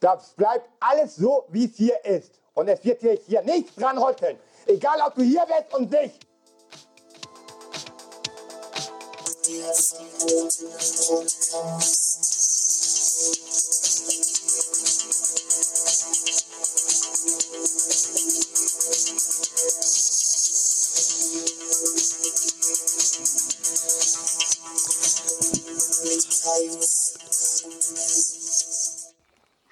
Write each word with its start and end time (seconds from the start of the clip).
Das 0.00 0.30
bleibt 0.36 0.68
alles 0.80 1.16
so, 1.16 1.44
wie 1.48 1.64
es 1.64 1.76
hier 1.76 2.04
ist. 2.04 2.40
Und 2.54 2.68
es 2.68 2.84
wird 2.84 3.00
sich 3.00 3.20
hier 3.26 3.42
nichts 3.42 3.74
dran 3.74 3.98
rütteln. 3.98 4.38
Egal, 4.66 5.00
ob 5.06 5.14
du 5.14 5.22
hier 5.22 5.44
bist 5.46 5.74
und 5.74 5.90
nicht. 5.90 6.26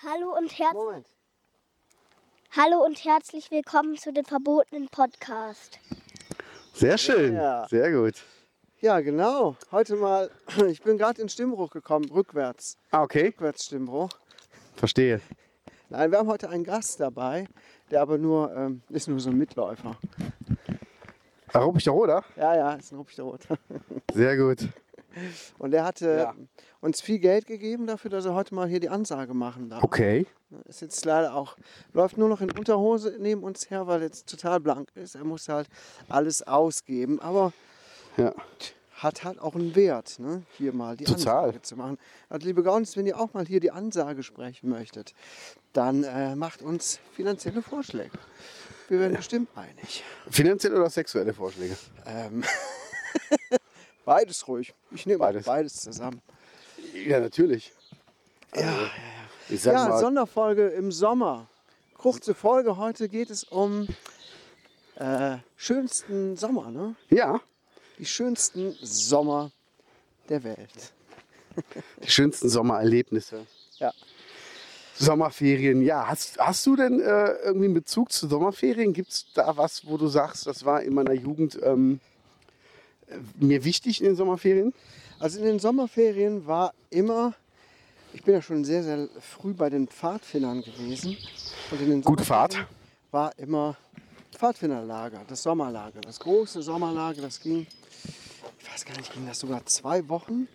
Hallo 0.03 0.35
und, 0.37 0.51
her 0.59 0.73
Moment. 0.75 1.07
Hallo 2.57 2.85
und 2.85 3.05
herzlich 3.05 3.51
willkommen 3.51 3.97
zu 3.97 4.13
dem 4.13 4.25
verbotenen 4.25 4.89
Podcast. 4.89 5.79
Sehr 6.75 6.99
schön, 6.99 7.35
Ja. 7.35 7.67
sehr 7.69 7.91
gut. 7.93 8.23
Ja, 8.81 9.01
genau. 9.01 9.57
Heute 9.73 9.97
mal, 9.97 10.31
ich 10.69 10.83
bin 10.83 10.99
gerade 10.99 11.23
in 11.23 11.29
Stimmbruch 11.29 11.71
gekommen, 11.71 12.11
rückwärts. 12.11 12.77
Ah, 12.91 13.03
okay, 13.03 13.27
Rückwärts 13.29 13.65
Stimmbruch. 13.67 14.11
verstehe. 14.75 15.21
Nein, 15.89 16.11
wir 16.11 16.19
haben 16.19 16.29
heute 16.29 16.51
einen 16.51 16.65
Gast 16.65 17.01
dabei, 17.01 17.47
der 17.91 18.03
aber 18.03 18.19
nur, 18.19 18.55
ähm, 18.55 18.83
ist 18.91 19.09
nur 19.09 19.21
so 19.21 19.31
ein 19.31 19.39
Mitläufer. 19.39 19.97
Ah, 21.53 21.61
Ruppichter 21.61 21.93
Roder? 21.93 22.25
Ja, 22.37 22.55
ja, 22.55 22.73
ist 22.75 22.93
ein 22.93 22.97
Ruppichter 22.99 23.23
Rot. 23.23 23.41
Sehr 24.13 24.37
gut. 24.37 24.69
Und 25.59 25.71
der 25.73 25.85
hatte 25.85 26.07
Ja. 26.17 26.35
uns 26.81 27.01
viel 27.01 27.19
Geld 27.19 27.47
gegeben 27.47 27.87
dafür, 27.87 28.11
dass 28.11 28.25
er 28.25 28.35
heute 28.35 28.55
mal 28.55 28.69
hier 28.69 28.81
die 28.81 28.89
Ansage 28.89 29.35
machen 29.35 29.69
darf. 29.69 29.83
Okay. 29.83 30.27
Ist 30.67 30.81
jetzt 30.83 31.05
leider 31.05 31.35
auch, 31.35 31.57
läuft 31.93 32.19
nur 32.19 32.29
noch 32.29 32.41
in 32.41 32.51
Unterhose 32.51 33.17
neben 33.19 33.43
uns 33.43 33.71
her, 33.71 33.87
weil 33.87 34.01
er 34.01 34.07
jetzt 34.07 34.29
total 34.29 34.61
blank 34.61 34.89
ist. 34.95 35.15
Er 35.17 35.25
muss 35.25 35.49
halt 35.49 35.69
alles 36.09 36.43
ausgeben, 36.47 37.21
aber 37.21 37.53
Ja. 38.17 38.33
hat 38.95 39.25
halt 39.25 39.39
auch 39.41 39.55
einen 39.55 39.75
Wert, 39.75 40.19
ne? 40.21 40.43
hier 40.57 40.73
mal 40.73 40.97
die 40.97 41.05
Total. 41.05 41.45
Ansage 41.47 41.63
zu 41.63 41.77
machen. 41.77 41.99
Also 42.31 42.47
liebe 42.47 42.63
Gaunis, 42.63 42.97
wenn 42.97 43.07
ihr 43.07 43.19
auch 43.21 43.35
mal 43.35 43.45
hier 43.45 43.61
die 43.61 43.71
Ansage 43.71 44.23
sprechen 44.23 44.71
möchtet, 44.71 45.13
dann 45.73 46.05
äh, 46.05 46.35
macht 46.37 46.63
uns 46.63 46.99
finanzielle 47.13 47.61
Vorschläge. 47.63 48.17
Wir 48.89 49.01
werden 49.01 49.17
bestimmt 49.17 49.49
einig. 49.57 50.05
Finanzielle 50.31 50.77
oder 50.77 50.89
sexuelle 50.89 51.35
Vorschläge? 51.35 51.77
Ähm, 52.07 52.45
beides 54.07 54.49
ruhig. 54.49 54.73
Ich 54.93 55.05
nehme 55.05 55.19
Beides. 55.19 55.45
beides, 55.45 55.75
zusammen. 55.83 56.23
Ja, 56.95 57.21
natürlich. 57.21 57.75
Ja, 58.55 58.63
ja, 58.63 58.67
ja. 58.71 58.91
Ich 59.51 59.61
sag 59.61 59.75
Ja, 59.75 59.89
mal, 59.89 60.01
Sonderfolge 60.01 60.69
im 60.69 60.91
Sommer. 60.91 61.47
Kurze 61.95 62.35
Folge. 62.35 62.79
Heute 62.79 63.09
geht 63.11 63.29
es 63.31 63.45
um 63.45 63.87
äh, 64.95 65.37
schönsten 65.57 66.37
Sommer, 66.37 66.71
ne? 66.71 66.95
ja, 67.11 67.41
Die 67.99 68.07
schönsten 68.07 68.75
Sommer 68.81 69.51
der 70.29 70.43
Welt. 70.45 70.93
die 72.03 72.11
schönsten 72.11 72.49
Sommererlebnisse. 72.49 73.47
Ja. 73.79 73.93
Sommerferien, 74.95 75.83
ja. 75.83 76.07
Hast, 76.07 76.39
hast 76.39 76.65
du 76.67 76.77
denn 76.77 77.01
äh, 77.01 77.33
irgendwie 77.45 77.67
einen 77.67 77.75
Bezug 77.75 78.13
zu 78.13 78.29
Sommerferien? 78.29 78.93
Gibt 78.93 79.11
es 79.11 79.27
da 79.35 79.57
was, 79.57 79.87
wo 79.87 79.97
du 79.99 80.07
sagst, 80.09 80.47
das 80.47 80.65
war 80.65 80.83
in 80.83 80.95
meiner 80.95 81.13
Jugend 81.13 81.59
ähm, 81.63 82.01
äh, 82.01 82.16
mir 83.39 83.65
wichtig 83.65 84.01
in 84.01 84.07
den 84.07 84.17
Sommerferien? 84.17 84.73
Also 85.19 85.39
in 85.39 85.45
den 85.45 85.59
Sommerferien 85.59 86.47
war 86.47 86.75
immer, 86.91 87.35
ich 88.13 88.23
bin 88.23 88.35
ja 88.35 88.43
schon 88.43 88.65
sehr, 88.65 88.83
sehr 88.83 89.09
früh 89.21 89.53
bei 89.55 89.71
den 89.71 89.89
Pfadfindern 89.89 90.63
gewesen. 90.63 91.17
Und 91.71 91.81
in 91.81 91.91
den 91.91 92.03
Gute 92.03 92.25
Fahrt. 92.25 92.67
War 93.11 93.37
immer 93.39 93.77
Pfadfinderlager, 94.33 95.23
das 95.27 95.43
Sommerlager, 95.43 96.01
das 96.03 96.21
große 96.21 96.61
Sommerlager, 96.61 97.23
das 97.23 97.41
ging, 97.41 97.67
ich 98.59 98.73
weiß 98.73 98.85
gar 98.85 98.97
nicht, 98.97 99.13
ging 99.13 99.27
das 99.27 99.39
sogar 99.39 99.65
zwei 99.65 100.07
Wochen? 100.09 100.49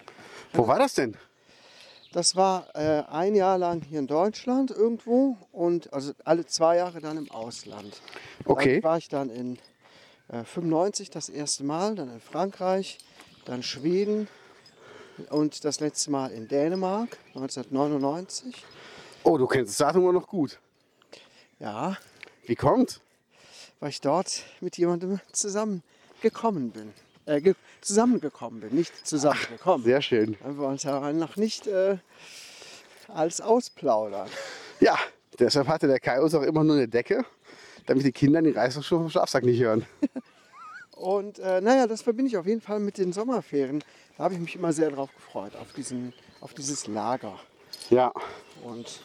Wo 0.54 0.68
war 0.68 0.78
das 0.78 0.94
denn? 0.94 1.16
Das 2.14 2.36
war 2.36 2.68
äh, 2.76 3.04
ein 3.10 3.36
Jahr 3.36 3.58
lang 3.58 3.82
hier 3.82 4.00
in 4.00 4.08
Deutschland 4.08 4.70
irgendwo 4.70 5.38
und 5.54 5.92
also 5.94 6.12
alle 6.26 6.46
zwei 6.46 6.76
Jahre 6.76 7.00
dann 7.00 7.18
im 7.18 7.32
Ausland. 7.32 8.02
Okay. 8.44 8.82
Da 8.82 8.90
war 8.90 8.98
ich 8.98 9.08
dann 9.08 9.30
in 9.30 9.58
95 10.32 11.10
das 11.10 11.30
erste 11.30 11.64
Mal, 11.64 11.96
dann 11.96 12.12
in 12.12 12.22
Frankreich, 12.22 12.98
dann 13.46 13.64
Schweden 13.64 14.28
und 15.30 15.66
das 15.66 15.80
letzte 15.80 16.12
Mal 16.12 16.32
in 16.32 16.48
Dänemark 16.48 17.18
1999. 17.36 18.64
Oh, 19.24 19.38
du 19.38 19.46
kennst 19.46 19.72
das 19.72 19.78
Datum 19.88 20.04
immer 20.04 20.14
noch 20.14 20.28
gut. 20.28 20.60
Ja, 21.60 21.98
Wie 22.46 22.56
kommt? 22.56 23.02
weil 23.82 23.90
ich 23.90 24.00
dort 24.00 24.44
mit 24.62 24.78
jemandem 24.78 25.20
zusammengekommen 25.32 26.72
bin. 26.72 26.94
Äh, 27.26 27.42
ge 27.42 27.56
zusammengekommen 27.82 28.62
bin, 28.62 28.76
nicht 28.76 29.06
zusammengekommen. 29.06 29.84
Sehr 29.84 30.02
schön. 30.02 30.38
Weil 30.42 30.58
wir 30.58 30.68
uns 30.68 30.84
ja 30.84 31.12
noch 31.12 31.36
nicht 31.36 31.68
äh, 31.68 31.98
alles 33.08 33.42
ausplaudern. 33.42 34.30
Ja, 34.80 34.98
deshalb 35.40 35.68
hatte 35.68 35.88
der 35.88 36.00
Kai 36.00 36.22
uns 36.22 36.34
auch 36.36 36.44
immer 36.44 36.64
nur 36.64 36.76
eine 36.76 36.88
Decke, 36.88 37.26
damit 37.86 38.06
die 38.06 38.12
Kinder 38.12 38.42
den 38.42 38.54
Reißverschluss 38.54 39.00
vom 39.02 39.10
Schlafsack 39.10 39.44
nicht 39.44 39.60
hören. 39.62 39.86
Und 40.96 41.40
äh, 41.40 41.62
naja, 41.62 41.88
das 41.88 42.02
verbinde 42.04 42.30
ich 42.30 42.38
auf 42.38 42.46
jeden 42.46 42.62
Fall 42.62 42.80
mit 42.80 42.98
den 42.98 43.12
Sommerferien. 43.12 43.84
Da 44.18 44.26
habe 44.26 44.36
ich 44.36 44.40
mich 44.40 44.56
immer 44.56 44.72
sehr 44.72 44.92
drauf 44.92 45.10
gefreut, 45.16 45.56
auf, 45.56 45.74
diesen, 45.74 46.14
auf 46.42 46.54
dieses 46.54 46.86
Lager. 46.88 47.40
Ja, 47.90 48.14
Und 48.64 49.02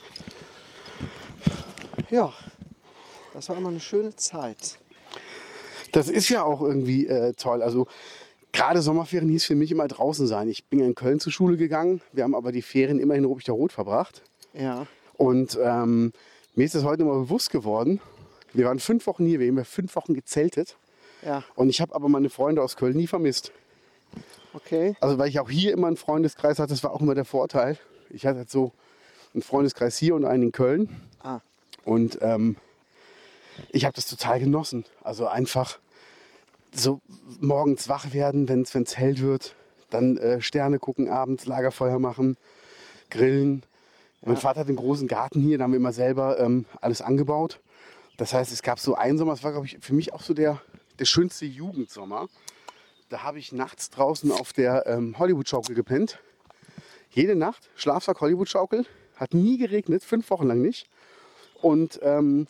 ja, 2.10 2.32
das 3.32 3.48
war 3.48 3.56
immer 3.56 3.70
eine 3.70 3.80
schöne 3.80 4.14
Zeit. 4.16 4.78
das 5.92 6.08
ist 6.08 6.28
ja 6.28 6.42
auch 6.42 6.60
irgendwie 6.60 7.06
äh, 7.06 7.32
toll. 7.32 7.62
Also 7.62 7.86
gerade 8.52 8.82
Sommerferien 8.82 9.30
hieß 9.30 9.44
für 9.46 9.54
mich 9.54 9.70
immer 9.72 9.88
draußen 9.88 10.26
sein. 10.26 10.48
Ich 10.48 10.66
bin 10.66 10.80
ja 10.80 10.86
in 10.86 10.94
Köln 10.94 11.20
zur 11.20 11.32
Schule 11.32 11.56
gegangen. 11.56 12.02
Wir 12.12 12.24
haben 12.24 12.34
aber 12.34 12.52
die 12.52 12.62
Ferien 12.62 12.98
immer 12.98 13.14
in 13.14 13.24
Ruppichter 13.24 13.54
Rot 13.54 13.72
verbracht. 13.72 14.22
Ja, 14.52 14.86
Und 15.14 15.58
ähm, 15.62 16.12
mir 16.54 16.64
ist 16.64 16.74
das 16.74 16.84
heute 16.84 17.04
mal 17.04 17.18
bewusst 17.18 17.50
geworden. 17.50 18.00
Wir 18.56 18.64
waren 18.66 18.78
fünf 18.78 19.06
Wochen 19.06 19.26
hier, 19.26 19.38
wir 19.38 19.48
haben 19.48 19.58
ja 19.58 19.64
fünf 19.64 19.94
Wochen 19.96 20.14
gezeltet. 20.14 20.76
ja, 21.22 21.44
Und 21.54 21.68
ich 21.68 21.80
habe 21.80 21.94
aber 21.94 22.08
meine 22.08 22.30
Freunde 22.30 22.62
aus 22.62 22.76
Köln 22.76 22.96
nie 22.96 23.06
vermisst. 23.06 23.52
okay. 24.54 24.96
Also 25.00 25.18
weil 25.18 25.28
ich 25.28 25.38
auch 25.40 25.50
hier 25.50 25.72
immer 25.72 25.88
einen 25.88 25.96
Freundeskreis 25.96 26.58
hatte, 26.58 26.70
das 26.72 26.82
war 26.82 26.92
auch 26.92 27.00
immer 27.02 27.14
der 27.14 27.24
Vorteil. 27.26 27.78
Ich 28.10 28.24
hatte 28.26 28.38
halt 28.38 28.50
so 28.50 28.72
einen 29.34 29.42
Freundeskreis 29.42 29.98
hier 29.98 30.14
und 30.14 30.24
einen 30.24 30.44
in 30.44 30.52
Köln. 30.52 30.88
Ah, 31.22 31.40
Und 31.84 32.18
ähm, 32.22 32.56
ich 33.70 33.84
habe 33.84 33.94
das 33.94 34.06
total 34.06 34.40
genossen. 34.40 34.84
Also 35.02 35.26
einfach 35.26 35.78
so 36.72 37.00
morgens 37.40 37.88
wach 37.88 38.12
werden, 38.14 38.48
wenn 38.48 38.62
es 38.62 38.96
hell 38.96 39.18
wird. 39.18 39.54
Dann 39.90 40.16
äh, 40.16 40.40
Sterne 40.40 40.78
gucken, 40.78 41.08
abends 41.08 41.46
Lagerfeuer 41.46 41.98
machen, 41.98 42.36
grillen. 43.10 43.62
Mein 44.22 44.36
Vater 44.36 44.60
hat 44.60 44.68
einen 44.68 44.76
großen 44.76 45.06
Garten 45.06 45.40
hier, 45.40 45.58
da 45.58 45.64
haben 45.64 45.72
wir 45.72 45.76
immer 45.76 45.92
selber 45.92 46.40
ähm, 46.40 46.64
alles 46.80 47.02
angebaut. 47.02 47.60
Das 48.16 48.32
heißt, 48.32 48.52
es 48.52 48.62
gab 48.62 48.78
so 48.78 48.94
einen 48.94 49.18
Sommer, 49.18 49.32
das 49.32 49.44
war, 49.44 49.52
glaube 49.52 49.66
ich, 49.66 49.78
für 49.80 49.94
mich 49.94 50.12
auch 50.12 50.22
so 50.22 50.32
der, 50.32 50.60
der 50.98 51.04
schönste 51.04 51.44
Jugendsommer. 51.44 52.28
Da 53.08 53.22
habe 53.22 53.38
ich 53.38 53.52
nachts 53.52 53.90
draußen 53.90 54.32
auf 54.32 54.52
der 54.52 54.86
ähm, 54.86 55.18
Hollywood-Schaukel 55.18 55.74
gepennt. 55.74 56.18
Jede 57.10 57.36
Nacht 57.36 57.70
Schlafsack 57.76 58.20
Hollywood-Schaukel. 58.20 58.86
Hat 59.16 59.32
nie 59.32 59.58
geregnet, 59.58 60.02
fünf 60.02 60.28
Wochen 60.30 60.46
lang 60.46 60.60
nicht. 60.60 60.88
Und 61.62 62.00
ähm, 62.02 62.48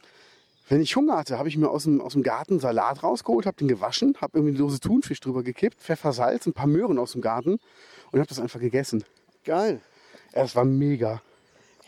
wenn 0.69 0.81
ich 0.81 0.97
Hunger 0.97 1.17
hatte, 1.17 1.39
habe 1.39 1.49
ich 1.49 1.57
mir 1.57 1.69
aus 1.69 1.85
dem, 1.85 2.01
aus 2.01 2.15
dem 2.15 2.25
Garten 2.25 2.59
Salat 2.59 3.03
rausgeholt, 3.05 3.47
habe 3.47 3.57
den 3.57 3.69
gewaschen, 3.69 4.17
habe 4.21 4.39
irgendwie 4.39 4.51
eine 4.51 4.59
Dose 4.59 4.81
Thunfisch 4.81 5.21
drüber 5.21 5.45
gekippt, 5.45 5.81
Pfeffer, 5.81 6.13
Salz, 6.13 6.47
ein 6.47 6.55
paar 6.55 6.67
Möhren 6.67 6.99
aus 6.99 7.13
dem 7.13 7.21
Garten 7.21 7.61
und 8.11 8.19
habe 8.19 8.29
das 8.29 8.41
einfach 8.41 8.59
gegessen. 8.59 9.05
geil. 9.45 9.81
Es 10.33 10.57
war 10.57 10.65
mega. 10.65 11.23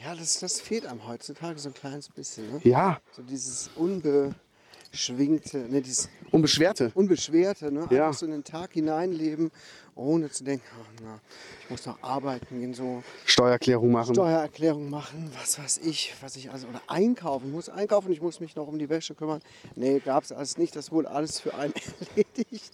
Ja, 0.04 0.14
das, 0.14 0.38
das 0.38 0.60
fehlt 0.60 0.86
einem 0.86 1.06
heutzutage 1.08 1.58
so 1.58 1.70
ein 1.70 1.74
kleines 1.74 2.08
bisschen. 2.08 2.52
Ne? 2.52 2.60
Ja, 2.62 3.00
So 3.16 3.22
dieses 3.22 3.68
unbeschwingte, 3.74 5.58
ne, 5.68 5.82
dieses 5.82 6.08
unbeschwerte. 6.30 6.92
Unbeschwerte, 6.94 7.72
ne? 7.72 7.86
Ja. 7.90 8.06
einfach 8.06 8.18
so 8.20 8.26
in 8.26 8.30
den 8.32 8.44
Tag 8.44 8.74
hineinleben, 8.74 9.50
ohne 9.96 10.30
zu 10.30 10.44
denken, 10.44 10.64
ach, 10.80 10.86
na, 11.02 11.20
ich 11.64 11.70
muss 11.70 11.84
noch 11.84 12.00
arbeiten 12.00 12.60
gehen, 12.60 12.74
so 12.74 13.02
Steuererklärung 13.24 13.90
machen. 13.90 14.14
Steuererklärung 14.14 14.88
machen, 14.88 15.32
was 15.36 15.58
weiß 15.58 15.78
ich, 15.78 16.14
was 16.20 16.36
ich 16.36 16.52
also, 16.52 16.68
oder 16.68 16.80
einkaufen, 16.86 17.48
ich 17.48 17.52
muss 17.54 17.68
einkaufen, 17.68 18.12
ich 18.12 18.22
muss 18.22 18.38
mich 18.38 18.54
noch 18.54 18.68
um 18.68 18.78
die 18.78 18.88
Wäsche 18.88 19.16
kümmern. 19.16 19.40
Nee, 19.74 19.98
gab 19.98 20.22
es 20.22 20.30
alles 20.30 20.58
nicht, 20.58 20.76
das 20.76 20.92
wurde 20.92 21.10
alles 21.10 21.40
für 21.40 21.54
einen 21.54 21.74
erledigt. 22.16 22.72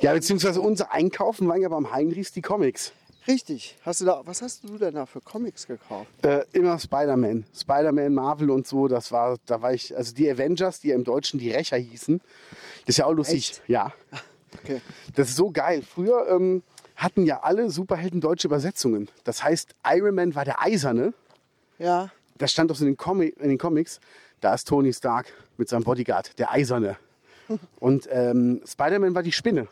ja, 0.00 0.12
beziehungsweise 0.12 0.60
unser 0.60 0.90
Einkaufen 0.90 1.46
waren 1.46 1.62
ja 1.62 1.68
beim 1.68 1.92
Heinrichs 1.92 2.32
die 2.32 2.42
Comics. 2.42 2.92
Richtig, 3.28 3.76
hast 3.82 4.00
du 4.00 4.06
da, 4.06 4.22
was 4.24 4.40
hast 4.40 4.64
du 4.64 4.78
denn 4.78 4.94
da 4.94 5.04
für 5.04 5.20
Comics 5.20 5.66
gekauft? 5.66 6.08
Äh, 6.24 6.44
immer 6.52 6.78
Spider-Man. 6.78 7.44
Spider-Man, 7.54 8.14
Marvel 8.14 8.50
und 8.50 8.66
so, 8.66 8.88
das 8.88 9.12
war, 9.12 9.36
da 9.44 9.60
war 9.60 9.74
ich, 9.74 9.94
also 9.94 10.14
die 10.14 10.30
Avengers, 10.30 10.80
die 10.80 10.88
ja 10.88 10.94
im 10.94 11.04
Deutschen 11.04 11.38
die 11.38 11.50
Rächer 11.50 11.76
hießen, 11.76 12.20
das 12.86 12.88
ist 12.88 12.96
ja 12.96 13.04
auch 13.04 13.12
lustig. 13.12 13.50
Echt? 13.50 13.62
Ja. 13.68 13.92
Okay. 14.64 14.80
Das 15.14 15.28
ist 15.28 15.36
so 15.36 15.50
geil. 15.50 15.82
Früher 15.82 16.26
ähm, 16.30 16.62
hatten 16.96 17.26
ja 17.26 17.40
alle 17.42 17.68
Superhelden 17.68 18.22
deutsche 18.22 18.48
Übersetzungen. 18.48 19.10
Das 19.24 19.44
heißt, 19.44 19.74
Iron 19.86 20.14
Man 20.14 20.34
war 20.34 20.46
der 20.46 20.62
Eiserne 20.62 21.12
Ja, 21.78 22.10
das 22.38 22.52
stand 22.52 22.70
doch 22.70 22.76
so 22.76 22.86
in 22.86 22.92
den, 22.92 22.96
Comi 22.96 23.26
in 23.26 23.50
den 23.50 23.58
Comics, 23.58 24.00
da 24.40 24.54
ist 24.54 24.66
Tony 24.66 24.90
Stark 24.94 25.26
mit 25.58 25.68
seinem 25.68 25.84
Bodyguard, 25.84 26.38
der 26.38 26.50
Eiserne. 26.50 26.96
Und 27.78 28.08
ähm, 28.10 28.62
Spider-Man 28.66 29.14
war 29.14 29.22
die 29.22 29.32
Spinne. 29.32 29.68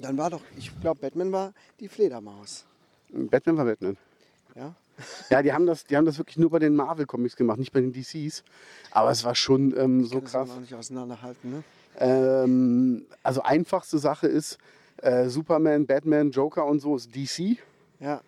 Dann 0.00 0.18
war 0.18 0.30
doch, 0.30 0.42
ich 0.56 0.72
glaube, 0.80 1.00
Batman 1.00 1.32
war 1.32 1.52
die 1.80 1.88
Fledermaus. 1.88 2.64
Batman 3.10 3.56
war 3.56 3.64
Batman. 3.64 3.96
Ja? 4.54 4.74
Ja, 5.30 5.42
die 5.42 5.52
haben 5.52 5.66
das, 5.66 5.84
die 5.84 5.96
haben 5.96 6.04
das 6.06 6.18
wirklich 6.18 6.36
nur 6.38 6.50
bei 6.50 6.58
den 6.58 6.74
Marvel-Comics 6.74 7.36
gemacht, 7.36 7.58
nicht 7.58 7.72
bei 7.72 7.80
den 7.80 7.92
DCs. 7.92 8.42
Aber 8.90 9.10
es 9.10 9.24
war 9.24 9.34
schon 9.34 9.74
ähm, 9.76 10.04
so 10.04 10.16
Kann 10.16 10.22
das 10.22 10.32
krass. 10.32 10.48
noch 10.48 10.60
nicht 10.60 10.74
auseinanderhalten, 10.74 11.50
ne? 11.50 11.64
Ähm, 12.00 13.06
also 13.22 13.42
einfachste 13.42 13.98
Sache 13.98 14.26
ist, 14.26 14.58
äh, 14.98 15.28
Superman, 15.28 15.86
Batman, 15.86 16.30
Joker 16.30 16.66
und 16.66 16.80
so 16.80 16.96
ist 16.96 17.14
DC. 17.14 17.58
Ja. 18.00 18.20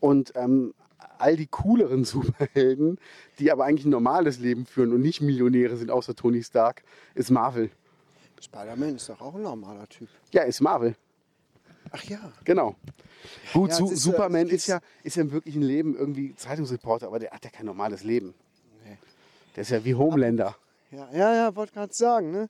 Und 0.00 0.32
ähm, 0.36 0.74
all 1.18 1.36
die 1.36 1.46
cooleren 1.46 2.04
Superhelden, 2.04 2.98
die 3.38 3.50
aber 3.50 3.64
eigentlich 3.64 3.86
ein 3.86 3.90
normales 3.90 4.38
Leben 4.38 4.66
führen 4.66 4.92
und 4.92 5.00
nicht 5.00 5.20
Millionäre 5.20 5.76
sind, 5.76 5.90
außer 5.90 6.14
Tony 6.14 6.42
Stark, 6.42 6.82
ist 7.14 7.30
Marvel. 7.30 7.70
Spider-Man 8.40 8.96
ist 8.96 9.08
doch 9.08 9.20
auch 9.20 9.34
ein 9.34 9.42
normaler 9.42 9.88
Typ. 9.88 10.08
Ja, 10.32 10.42
ist 10.42 10.60
Marvel. 10.60 10.94
Ach 11.90 12.02
ja. 12.04 12.32
Genau. 12.44 12.76
Gut, 13.52 13.70
Ja, 13.70 13.76
Su 13.76 13.86
ist, 13.86 13.92
äh, 13.92 13.96
Superman 13.96 14.46
es 14.46 14.52
ist 14.52 14.66
ja, 14.68 14.80
ist 15.02 15.16
ja 15.16 15.22
im 15.22 15.32
wirklichen 15.32 15.62
Leben 15.62 15.96
irgendwie 15.96 16.34
Zeitungsreporter, 16.34 17.06
aber 17.06 17.18
der 17.18 17.30
hat 17.30 17.44
ja 17.44 17.50
kein 17.50 17.66
normales 17.66 18.04
Leben. 18.04 18.34
Nee. 18.84 18.98
Der 19.54 19.62
ist 19.62 19.70
ja 19.70 19.84
wie 19.84 19.94
Homelander. 19.94 20.56
Ja, 20.90 21.08
ja, 21.12 21.34
ja 21.34 21.56
wollte 21.56 21.72
gerade 21.72 21.92
sagen, 21.94 22.30
ne? 22.30 22.48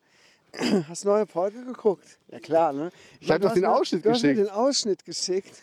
Hast 0.88 1.04
neue 1.04 1.26
Folge 1.26 1.64
geguckt? 1.64 2.18
Ja 2.28 2.38
klar, 2.40 2.72
ne? 2.72 2.90
Ich 3.20 3.30
hab 3.30 3.40
Du 3.40 3.48
doch 3.48 3.54
den 3.54 3.64
Ausschnitt 3.64 4.04
du 4.04 4.10
hast 4.10 4.22
mir 4.22 4.34
geschickt. 4.34 4.48
den 4.48 4.54
Ausschnitt 4.54 5.04
geschickt. 5.04 5.62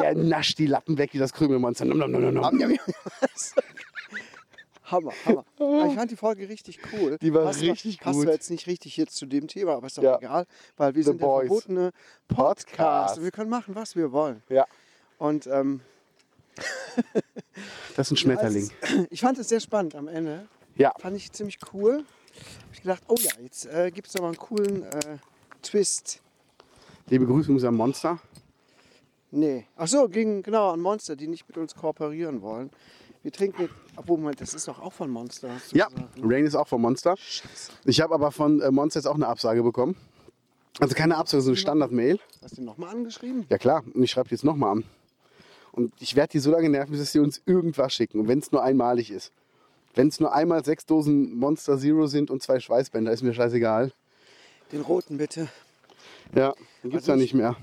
Der 0.00 0.14
nascht 0.14 0.58
die 0.58 0.66
Lappen 0.66 0.98
weg 0.98 1.14
wie 1.14 1.18
das 1.18 1.32
Krümelmonster. 1.32 1.84
Nom, 1.84 1.98
nom, 1.98 2.10
nom, 2.10 2.34
nom. 2.34 2.58
Hammer, 4.84 5.12
Hammer. 5.24 5.44
Aber 5.58 5.86
ich 5.86 5.94
fand 5.94 6.10
die 6.10 6.16
Folge 6.16 6.48
richtig 6.48 6.78
cool. 6.92 7.16
Die 7.20 7.32
war 7.32 7.44
Passt 7.44 7.62
richtig 7.62 8.00
Passt 8.00 8.14
gut. 8.16 8.24
zwar 8.24 8.34
jetzt 8.34 8.50
nicht 8.50 8.66
richtig 8.66 8.96
jetzt 8.96 9.16
zu 9.16 9.26
dem 9.26 9.48
Thema, 9.48 9.74
aber 9.76 9.86
ist 9.86 9.96
doch 9.98 10.02
Ja. 10.02 10.18
egal, 10.18 10.46
weil 10.76 10.94
wir 10.94 11.02
The 11.02 11.10
sind 11.10 11.20
der 11.20 11.26
Boys. 11.26 11.46
verbotene 11.48 11.90
Podcast. 12.28 12.66
Podcast. 12.68 13.22
Wir 13.22 13.30
können 13.30 13.50
machen, 13.50 13.74
was 13.74 13.96
wir 13.96 14.12
wollen. 14.12 14.42
Ja, 14.48 14.66
Und 15.18 15.46
ähm, 15.46 15.80
das 17.96 18.08
ist 18.08 18.12
ein 18.12 18.16
Schmetterling. 18.16 18.70
als- 18.82 19.06
ich 19.10 19.20
fand 19.20 19.38
es 19.38 19.48
sehr 19.48 19.60
spannend 19.60 19.94
am 19.94 20.08
Ende. 20.08 20.46
Ja, 20.76 20.92
Fand 20.98 21.16
ich 21.16 21.30
ziemlich 21.32 21.58
cool. 21.72 22.04
Hab 22.64 22.72
ich 22.72 22.82
gedacht, 22.82 23.02
oh 23.08 23.14
ja, 23.20 23.30
jetzt 23.42 23.66
äh, 23.66 23.90
gibt 23.92 24.08
es 24.08 24.16
aber 24.16 24.26
einen 24.26 24.36
coolen 24.36 24.82
äh, 24.82 25.18
Twist. 25.62 26.20
liebe 27.08 27.26
Grüße 27.26 27.48
an 27.48 27.54
unser 27.54 27.70
Monster. 27.70 28.18
Nee. 29.30 29.66
Ach 29.76 29.86
so, 29.88 30.08
gegen 30.08 30.42
genau 30.42 30.70
an 30.70 30.80
Monster, 30.80 31.16
die 31.16 31.26
nicht 31.28 31.46
mit 31.48 31.56
uns 31.58 31.74
kooperieren 31.74 32.42
wollen. 32.42 32.70
Wir 33.24 33.32
trinken 33.32 33.62
jetzt, 33.62 33.74
obwohl, 33.96 34.18
Moment, 34.18 34.40
das 34.40 34.54
ist 34.54 34.68
doch 34.68 34.78
auch 34.80 34.92
von 34.92 35.10
Monster. 35.10 35.48
Ja, 35.72 35.88
gesagt, 35.88 36.18
ne? 36.18 36.24
Rain 36.24 36.44
ist 36.44 36.54
auch 36.54 36.68
vom 36.68 36.82
Monster. 36.82 37.16
Scheiße. 37.16 37.72
Ich 37.86 38.00
habe 38.00 38.14
aber 38.14 38.30
von 38.30 38.60
äh, 38.60 38.70
Monster 38.70 39.00
jetzt 39.00 39.06
auch 39.06 39.14
eine 39.16 39.26
Absage 39.26 39.62
bekommen. 39.62 39.96
Also 40.78 40.94
keine 40.94 41.16
Absage, 41.16 41.40
so 41.42 41.50
eine 41.50 41.56
Standard-Mail. 41.56 42.20
Hast 42.42 42.52
du 42.52 42.56
den 42.56 42.64
nochmal 42.66 42.90
angeschrieben? 42.90 43.46
Ja 43.48 43.58
klar, 43.58 43.82
und 43.94 44.02
ich 44.02 44.10
schreibe 44.10 44.28
die 44.28 44.34
jetzt 44.34 44.44
nochmal 44.44 44.72
an. 44.76 44.84
Und 45.72 45.92
ich 46.00 46.14
werde 46.16 46.32
die 46.32 46.38
so 46.38 46.50
lange 46.50 46.68
nerven, 46.68 46.92
bis 46.92 47.12
sie 47.12 47.18
uns 47.18 47.40
irgendwas 47.46 47.94
schicken. 47.94 48.20
Und 48.20 48.28
wenn 48.28 48.38
es 48.40 48.52
nur 48.52 48.62
einmalig 48.62 49.10
ist. 49.10 49.32
Wenn 49.94 50.08
es 50.08 50.20
nur 50.20 50.32
einmal 50.34 50.64
sechs 50.64 50.84
Dosen 50.86 51.34
Monster 51.36 51.78
Zero 51.78 52.06
sind 52.06 52.30
und 52.30 52.42
zwei 52.42 52.60
Schweißbänder, 52.60 53.10
ist 53.12 53.22
mir 53.22 53.32
scheißegal. 53.32 53.92
Den 54.70 54.82
roten 54.82 55.16
bitte. 55.16 55.48
Ja, 56.34 56.52
den 56.82 56.90
gibt 56.90 57.02
es 57.04 57.08
Also 57.08 57.12
ja 57.12 57.16
ich- 57.16 57.22
nicht 57.22 57.34
mehr. 57.34 57.56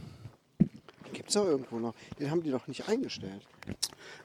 Den 1.33 1.43
gibt 1.43 1.65
es 1.65 1.67
doch 1.67 1.75
irgendwo 1.75 1.79
noch. 1.79 1.93
Den 2.19 2.31
haben 2.31 2.43
die 2.43 2.51
doch 2.51 2.67
nicht 2.67 2.87
eingestellt. 2.87 3.41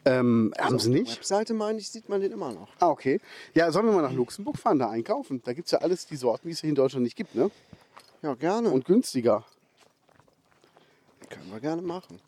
Ähm, 0.04 0.52
haben 0.58 0.78
sie 0.78 0.88
Auf 0.88 0.92
der 0.94 1.02
nicht? 1.02 1.16
Webseite, 1.18 1.54
meine 1.54 1.78
ich, 1.78 1.88
sieht 1.90 2.08
man 2.08 2.20
den 2.20 2.32
immer 2.32 2.52
noch. 2.52 2.68
Ah, 2.80 2.88
okay. 2.88 3.20
Ja, 3.54 3.70
sollen 3.70 3.86
wir 3.86 3.92
mal 3.92 4.02
nach 4.02 4.12
Luxemburg 4.12 4.58
fahren, 4.58 4.78
da 4.78 4.90
einkaufen? 4.90 5.40
Da 5.44 5.52
gibt 5.52 5.66
es 5.66 5.72
ja 5.72 5.78
alles 5.78 6.06
die 6.06 6.16
Sorten, 6.16 6.48
die 6.48 6.52
es 6.52 6.60
hier 6.60 6.70
in 6.70 6.74
Deutschland 6.76 7.04
nicht 7.04 7.16
gibt, 7.16 7.34
ne? 7.34 7.50
Ja, 8.22 8.34
gerne. 8.34 8.70
Und 8.70 8.84
günstiger. 8.84 9.44
Können 11.28 11.50
wir 11.52 11.60
gerne 11.60 11.82
machen. 11.82 12.20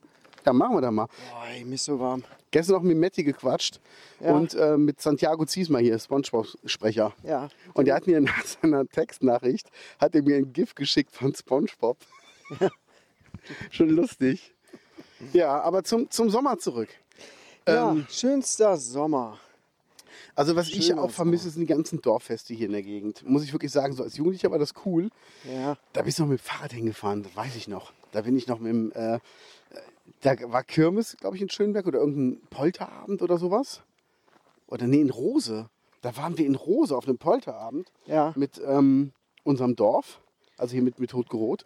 Ja, 0.44 0.52
machen 0.52 0.76
wir 0.76 0.80
da 0.80 0.90
mal. 0.90 1.06
Boah, 1.06 1.46
ey, 1.52 1.64
mir 1.64 1.74
ist 1.74 1.84
so 1.84 1.98
warm. 1.98 2.24
Gestern 2.50 2.76
noch 2.76 2.82
mit 2.82 2.96
Matti 2.96 3.22
gequatscht 3.22 3.80
Ja. 4.20 4.32
und 4.32 4.54
äh, 4.54 4.76
mit 4.78 5.00
Santiago 5.00 5.44
Ziesmer 5.44 5.80
hier, 5.80 5.98
Spongebob-Sprecher. 5.98 7.12
Ja. 7.22 7.48
Und 7.74 7.86
der 7.86 7.94
hat 7.96 8.06
mir 8.06 8.20
nach 8.20 8.44
seiner 8.44 8.86
Textnachricht, 8.86 9.68
hat 10.00 10.14
er 10.14 10.22
mir 10.22 10.36
ein 10.36 10.52
GIF 10.52 10.74
geschickt 10.74 11.14
von 11.14 11.34
Spongebob. 11.34 11.98
Schon 13.70 13.90
lustig. 13.90 14.54
Ja, 15.32 15.60
aber 15.60 15.84
zum, 15.84 16.10
zum 16.10 16.30
Sommer 16.30 16.58
zurück. 16.58 16.88
Ja, 17.66 17.90
Ähm, 17.90 18.06
schönster 18.10 18.76
Sommer. 18.76 19.38
Also 20.34 20.54
was 20.54 20.68
ich 20.68 20.86
Schöner 20.86 21.02
auch 21.02 21.10
vermisse, 21.10 21.50
sind 21.50 21.60
die 21.62 21.66
ganzen 21.66 22.00
Dorffeste 22.00 22.54
hier 22.54 22.66
in 22.66 22.72
der 22.72 22.82
Gegend. 22.82 23.28
Muss 23.28 23.42
ich 23.42 23.52
wirklich 23.52 23.72
sagen, 23.72 23.92
so 23.92 24.04
als 24.04 24.16
Jugendlicher 24.16 24.50
war 24.50 24.58
das 24.58 24.72
cool. 24.86 25.10
Ja. 25.44 25.76
Da 25.92 26.02
bist 26.02 26.18
du 26.18 26.22
noch 26.22 26.30
mit 26.30 26.38
dem 26.40 26.44
Fahrrad 26.44 26.72
hingefahren, 26.72 27.24
das 27.24 27.34
weiß 27.34 27.56
ich 27.56 27.66
noch. 27.68 27.92
Da 28.12 28.22
bin 28.22 28.36
ich 28.36 28.46
noch 28.46 28.58
mit 28.60 28.70
dem, 28.70 28.92
äh, 28.92 29.18
da 30.22 30.36
war 30.52 30.62
Kirmes, 30.62 31.16
glaube 31.18 31.36
ich, 31.36 31.42
in 31.42 31.50
Schönberg 31.50 31.86
oder 31.86 31.98
irgendein 31.98 32.40
Polterabend 32.50 33.20
oder 33.22 33.36
sowas. 33.38 33.82
Oder 34.68 34.86
nee, 34.86 35.00
in 35.00 35.10
Rose. 35.10 35.68
Da 36.02 36.16
waren 36.16 36.38
wir 36.38 36.46
in 36.46 36.54
Rose 36.54 36.96
auf 36.96 37.06
einem 37.08 37.18
Polterabend 37.18 37.90
Ja. 38.06 38.32
mit 38.36 38.60
ähm, 38.64 39.12
unserem 39.42 39.74
Dorf, 39.74 40.20
also 40.56 40.72
hier 40.72 40.82
mit, 40.82 41.00
mit 41.00 41.12
Rotgerot. 41.14 41.64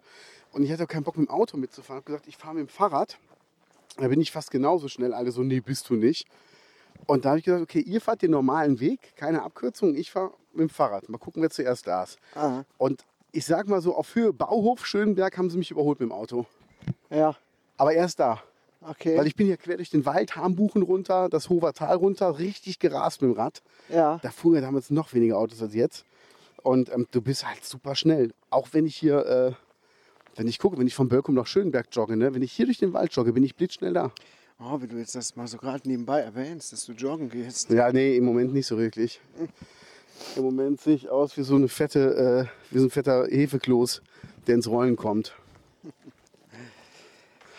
Und 0.51 0.63
ich 0.63 0.71
hatte 0.71 0.83
auch 0.83 0.87
keinen 0.87 1.03
Bock 1.03 1.17
mit 1.17 1.27
dem 1.29 1.31
Auto 1.33 1.57
mitzufahren. 1.57 1.99
Ich 1.99 2.05
habe 2.05 2.11
gesagt, 2.17 2.27
ich 2.27 2.37
fahre 2.37 2.55
mit 2.55 2.67
dem 2.67 2.69
Fahrrad. 2.69 3.19
Da 3.97 4.07
bin 4.07 4.19
ich 4.21 4.31
fast 4.31 4.51
genauso 4.51 4.87
schnell. 4.87 5.13
Alle 5.13 5.31
so, 5.31 5.41
nee, 5.43 5.59
bist 5.59 5.89
du 5.89 5.95
nicht. 5.95 6.27
Und 7.05 7.25
da 7.25 7.29
habe 7.29 7.39
ich 7.39 7.45
gesagt, 7.45 7.63
okay, 7.63 7.79
ihr 7.81 8.01
fahrt 8.01 8.21
den 8.21 8.31
normalen 8.31 8.79
Weg, 8.79 9.15
keine 9.15 9.43
Abkürzung. 9.43 9.95
Ich 9.95 10.11
fahre 10.11 10.31
mit 10.53 10.61
dem 10.61 10.69
Fahrrad. 10.69 11.09
Mal 11.09 11.17
gucken, 11.17 11.41
wer 11.41 11.49
zuerst 11.49 11.87
da 11.87 12.03
ist. 12.03 12.17
Ah, 12.35 12.63
Und 12.77 13.03
ich 13.31 13.45
sag 13.45 13.67
mal 13.67 13.81
so, 13.81 13.95
auf 13.95 14.15
Höhe 14.15 14.31
Bauhof 14.31 14.85
Schönberg 14.85 15.37
haben 15.37 15.49
sie 15.49 15.57
mich 15.57 15.71
überholt 15.71 15.99
mit 15.99 16.09
dem 16.09 16.13
Auto. 16.13 16.45
ja. 17.09 17.35
Aber 17.77 17.93
erst 17.93 18.19
da. 18.19 18.41
Okay. 18.81 19.17
Weil 19.17 19.25
ich 19.27 19.35
bin 19.35 19.47
hier 19.47 19.57
quer 19.57 19.77
durch 19.77 19.89
den 19.89 20.05
Wald, 20.05 20.35
Hambuchen 20.35 20.83
runter, 20.83 21.27
das 21.29 21.49
Hofer 21.49 21.73
Tal 21.73 21.95
runter, 21.95 22.37
richtig 22.37 22.77
gerast 22.79 23.21
mit 23.21 23.31
dem 23.31 23.35
Rad. 23.37 23.63
ja. 23.89 24.19
Da 24.21 24.29
fuhren 24.29 24.55
ja 24.55 24.61
damals 24.61 24.89
noch 24.91 25.13
weniger 25.13 25.37
Autos 25.39 25.61
als 25.61 25.73
jetzt. 25.73 26.05
Und 26.61 26.91
ähm, 26.93 27.07
du 27.11 27.21
bist 27.21 27.47
halt 27.47 27.65
super 27.65 27.95
schnell. 27.95 28.31
Auch 28.51 28.67
wenn 28.73 28.85
ich 28.85 28.95
hier, 28.95 29.25
äh, 29.25 29.51
wenn 30.35 30.47
ich 30.47 30.59
gucke, 30.59 30.77
wenn 30.77 30.87
ich 30.87 30.95
von 30.95 31.09
Bölkum 31.09 31.35
nach 31.35 31.47
Schönberg 31.47 31.87
jogge, 31.91 32.17
ne? 32.17 32.33
wenn 32.33 32.41
ich 32.41 32.51
hier 32.51 32.65
durch 32.65 32.77
den 32.77 32.93
Wald 32.93 33.13
jogge, 33.13 33.33
bin 33.33 33.43
ich 33.43 33.55
blitzschnell 33.55 33.93
da. 33.93 34.11
Oh, 34.59 34.79
wenn 34.79 34.89
du 34.89 34.97
jetzt 34.97 35.15
das 35.15 35.35
mal 35.35 35.47
so 35.47 35.57
gerade 35.57 35.87
nebenbei 35.87 36.21
erwähnst, 36.21 36.71
dass 36.71 36.85
du 36.85 36.93
joggen 36.93 37.29
gehst. 37.29 37.69
Ja, 37.69 37.91
nee, 37.91 38.15
im 38.15 38.25
Moment 38.25 38.53
nicht 38.53 38.67
so 38.67 38.77
wirklich. 38.77 39.19
Im 40.35 40.43
Moment 40.43 40.79
sehe 40.79 40.95
ich 40.95 41.09
aus 41.09 41.35
wie 41.37 41.43
so 41.43 41.55
eine 41.55 41.67
fette, 41.67 42.47
äh, 42.47 42.73
wie 42.73 42.79
so 42.79 42.85
ein 42.85 42.91
fetter 42.91 43.25
Hefekloß, 43.27 44.01
der 44.47 44.55
ins 44.55 44.67
Rollen 44.67 44.95
kommt. 44.95 45.33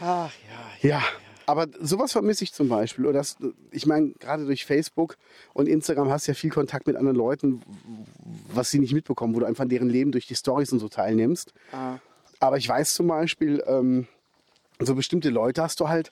Ach 0.00 0.32
ja. 0.80 0.88
Ja, 0.88 1.02
aber 1.46 1.66
sowas 1.80 2.12
vermisse 2.12 2.44
ich 2.44 2.52
zum 2.52 2.68
Beispiel. 2.68 3.06
Oder 3.06 3.18
das, 3.18 3.36
ich 3.70 3.86
meine, 3.86 4.12
gerade 4.12 4.46
durch 4.46 4.64
Facebook 4.64 5.16
und 5.52 5.68
Instagram 5.68 6.10
hast 6.10 6.26
du 6.26 6.32
ja 6.32 6.34
viel 6.34 6.50
Kontakt 6.50 6.86
mit 6.86 6.96
anderen 6.96 7.16
Leuten, 7.16 7.60
was 8.52 8.70
sie 8.70 8.78
nicht 8.78 8.94
mitbekommen, 8.94 9.34
wo 9.34 9.40
du 9.40 9.46
einfach 9.46 9.62
an 9.62 9.68
deren 9.68 9.90
Leben 9.90 10.12
durch 10.12 10.26
die 10.26 10.36
Stories 10.36 10.72
und 10.72 10.78
so 10.78 10.88
teilnimmst. 10.88 11.52
Ah, 11.72 11.98
Aber 12.44 12.58
ich 12.58 12.68
weiß 12.68 12.92
zum 12.92 13.06
Beispiel, 13.06 13.64
ähm, 13.66 14.06
so 14.78 14.94
bestimmte 14.94 15.30
Leute 15.30 15.62
hast 15.62 15.80
du 15.80 15.88
halt 15.88 16.10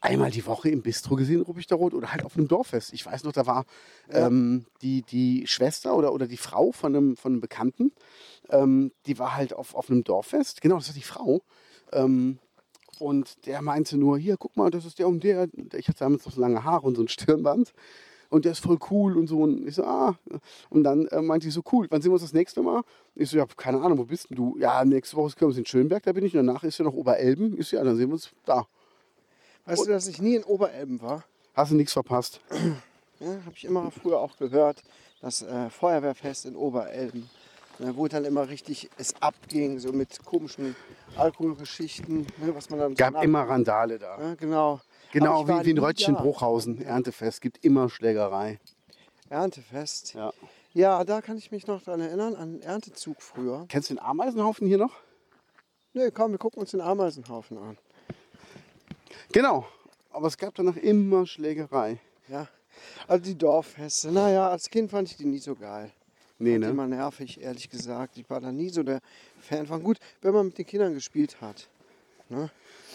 einmal 0.00 0.32
die 0.32 0.44
Woche 0.44 0.70
im 0.70 0.82
Bistro 0.82 1.14
gesehen, 1.14 1.40
Ruppichter 1.42 1.76
Rot, 1.76 1.94
oder 1.94 2.10
halt 2.10 2.24
auf 2.24 2.36
einem 2.36 2.48
Dorffest. 2.48 2.92
Ich 2.92 3.06
weiß 3.06 3.22
noch, 3.22 3.30
da 3.30 3.46
war 3.46 3.64
ähm, 4.10 4.66
die, 4.82 5.02
die 5.02 5.46
Schwester 5.46 5.96
oder, 5.96 6.12
oder 6.12 6.26
die 6.26 6.36
Frau 6.36 6.72
von 6.72 6.96
einem, 6.96 7.16
von 7.16 7.32
einem 7.32 7.40
Bekannten, 7.40 7.92
ähm, 8.50 8.90
die 9.06 9.20
war 9.20 9.36
halt 9.36 9.52
auf, 9.52 9.76
auf 9.76 9.88
einem 9.88 10.02
Dorffest. 10.02 10.62
Genau, 10.62 10.78
das 10.78 10.88
war 10.88 10.94
die 10.94 11.02
Frau. 11.02 11.42
Ähm, 11.92 12.38
und 12.98 13.46
der 13.46 13.62
meinte 13.62 13.96
nur, 13.98 14.18
hier, 14.18 14.36
guck 14.36 14.56
mal, 14.56 14.70
das 14.70 14.84
ist 14.84 14.98
der 14.98 15.06
und 15.06 15.22
der. 15.22 15.48
Ich 15.74 15.86
hatte 15.86 16.00
damals 16.00 16.26
noch 16.26 16.32
so 16.32 16.40
lange 16.40 16.64
Haare 16.64 16.88
und 16.88 16.96
so 16.96 17.02
ein 17.02 17.08
Stirnband. 17.08 17.72
Und 18.30 18.44
der 18.44 18.52
ist 18.52 18.62
voll 18.62 18.78
cool 18.90 19.16
und 19.16 19.26
so. 19.26 19.40
Und 19.40 19.66
ich 19.66 19.74
so, 19.74 19.84
ah. 19.84 20.14
Und 20.70 20.84
dann 20.84 21.06
äh, 21.08 21.22
meinte 21.22 21.48
ich 21.48 21.54
so, 21.54 21.62
cool, 21.72 21.86
wann 21.90 22.02
sehen 22.02 22.10
wir 22.10 22.14
uns 22.14 22.22
das 22.22 22.32
nächste 22.34 22.60
Mal? 22.62 22.82
Ich 23.14 23.30
so, 23.30 23.38
ja, 23.38 23.46
keine 23.56 23.80
Ahnung, 23.80 23.98
wo 23.98 24.04
bist 24.04 24.28
denn 24.30 24.36
du? 24.36 24.56
Ja, 24.58 24.84
nächste 24.84 25.16
Woche 25.16 25.28
ist 25.28 25.36
Kirmes 25.36 25.56
in 25.56 25.64
Schönberg, 25.66 26.02
da 26.02 26.12
bin 26.12 26.24
ich. 26.24 26.36
Und 26.36 26.46
danach 26.46 26.62
ist 26.62 26.76
ja 26.78 26.84
noch 26.84 26.92
Oberelben. 26.94 27.58
Ich 27.58 27.68
so, 27.68 27.76
ja, 27.76 27.84
dann 27.84 27.96
sehen 27.96 28.08
wir 28.08 28.14
uns 28.14 28.30
da. 28.44 28.66
weißt 29.64 29.86
du, 29.86 29.90
dass 29.90 30.06
ich 30.08 30.20
nie 30.20 30.34
in 30.36 30.44
Oberelben 30.44 31.00
war? 31.00 31.24
Hast 31.54 31.70
du 31.72 31.76
nichts 31.76 31.92
verpasst. 31.92 32.40
Ja, 33.20 33.30
habe 33.30 33.52
ich 33.56 33.64
immer 33.64 33.90
früher 33.90 34.20
auch 34.20 34.36
gehört, 34.38 34.84
das 35.20 35.42
äh, 35.42 35.70
Feuerwehrfest 35.70 36.46
in 36.46 36.54
Oberelben, 36.54 37.28
ne, 37.80 37.96
wo 37.96 38.06
dann 38.06 38.24
immer 38.24 38.48
richtig 38.48 38.88
es 38.96 39.12
abging, 39.20 39.80
so 39.80 39.92
mit 39.92 40.24
komischen 40.24 40.76
Alkoholgeschichten, 41.16 42.20
ne, 42.38 42.54
was 42.54 42.70
man 42.70 42.78
dann 42.78 42.90
so 42.90 42.94
Gab 42.96 43.14
nach- 43.14 43.22
immer 43.22 43.42
Randale 43.42 43.98
da. 43.98 44.20
Ja, 44.20 44.34
genau. 44.36 44.80
Genau 45.12 45.48
wie, 45.48 45.64
wie 45.64 45.70
in 45.70 45.76
nie 45.76 45.82
Röttchen, 45.82 46.14
da. 46.14 46.20
Bruchhausen, 46.22 46.82
Erntefest. 46.82 47.40
Gibt 47.40 47.64
immer 47.64 47.88
Schlägerei. 47.88 48.58
Erntefest. 49.28 50.14
Ja. 50.14 50.32
Ja, 50.74 51.02
da 51.04 51.22
kann 51.22 51.38
ich 51.38 51.50
mich 51.50 51.66
noch 51.66 51.82
dran 51.82 52.00
erinnern, 52.00 52.34
an 52.34 52.52
den 52.52 52.62
Erntezug 52.62 53.22
früher. 53.22 53.64
Kennst 53.68 53.90
du 53.90 53.94
den 53.94 54.02
Ameisenhaufen 54.02 54.68
hier 54.68 54.78
noch? 54.78 54.94
Nee, 55.94 56.10
komm, 56.10 56.32
wir 56.32 56.38
gucken 56.38 56.60
uns 56.60 56.70
den 56.70 56.80
Ameisenhaufen 56.80 57.58
an. 57.58 57.78
Genau. 59.32 59.66
Aber 60.10 60.26
es 60.26 60.36
gab 60.36 60.54
danach 60.54 60.76
immer 60.76 61.26
Schlägerei. 61.26 61.98
Ja. 62.28 62.48
Also 63.06 63.24
die 63.24 63.36
Dorffeste, 63.36 64.12
naja, 64.12 64.50
als 64.50 64.68
Kind 64.68 64.90
fand 64.90 65.10
ich 65.10 65.16
die 65.16 65.24
nie 65.24 65.38
so 65.38 65.54
geil. 65.54 65.90
Nee, 66.38 66.52
Fand 66.52 66.64
ne? 66.64 66.70
Immer 66.70 66.86
nervig, 66.86 67.40
ehrlich 67.40 67.68
gesagt. 67.68 68.16
Ich 68.16 68.28
war 68.30 68.40
da 68.40 68.52
nie 68.52 68.68
so 68.68 68.82
der 68.82 69.00
Fan 69.40 69.66
von. 69.66 69.82
Gut, 69.82 69.98
wenn 70.22 70.32
man 70.32 70.46
mit 70.46 70.58
den 70.58 70.66
Kindern 70.66 70.94
gespielt 70.94 71.40
hat. 71.40 71.68
Ne? 72.28 72.50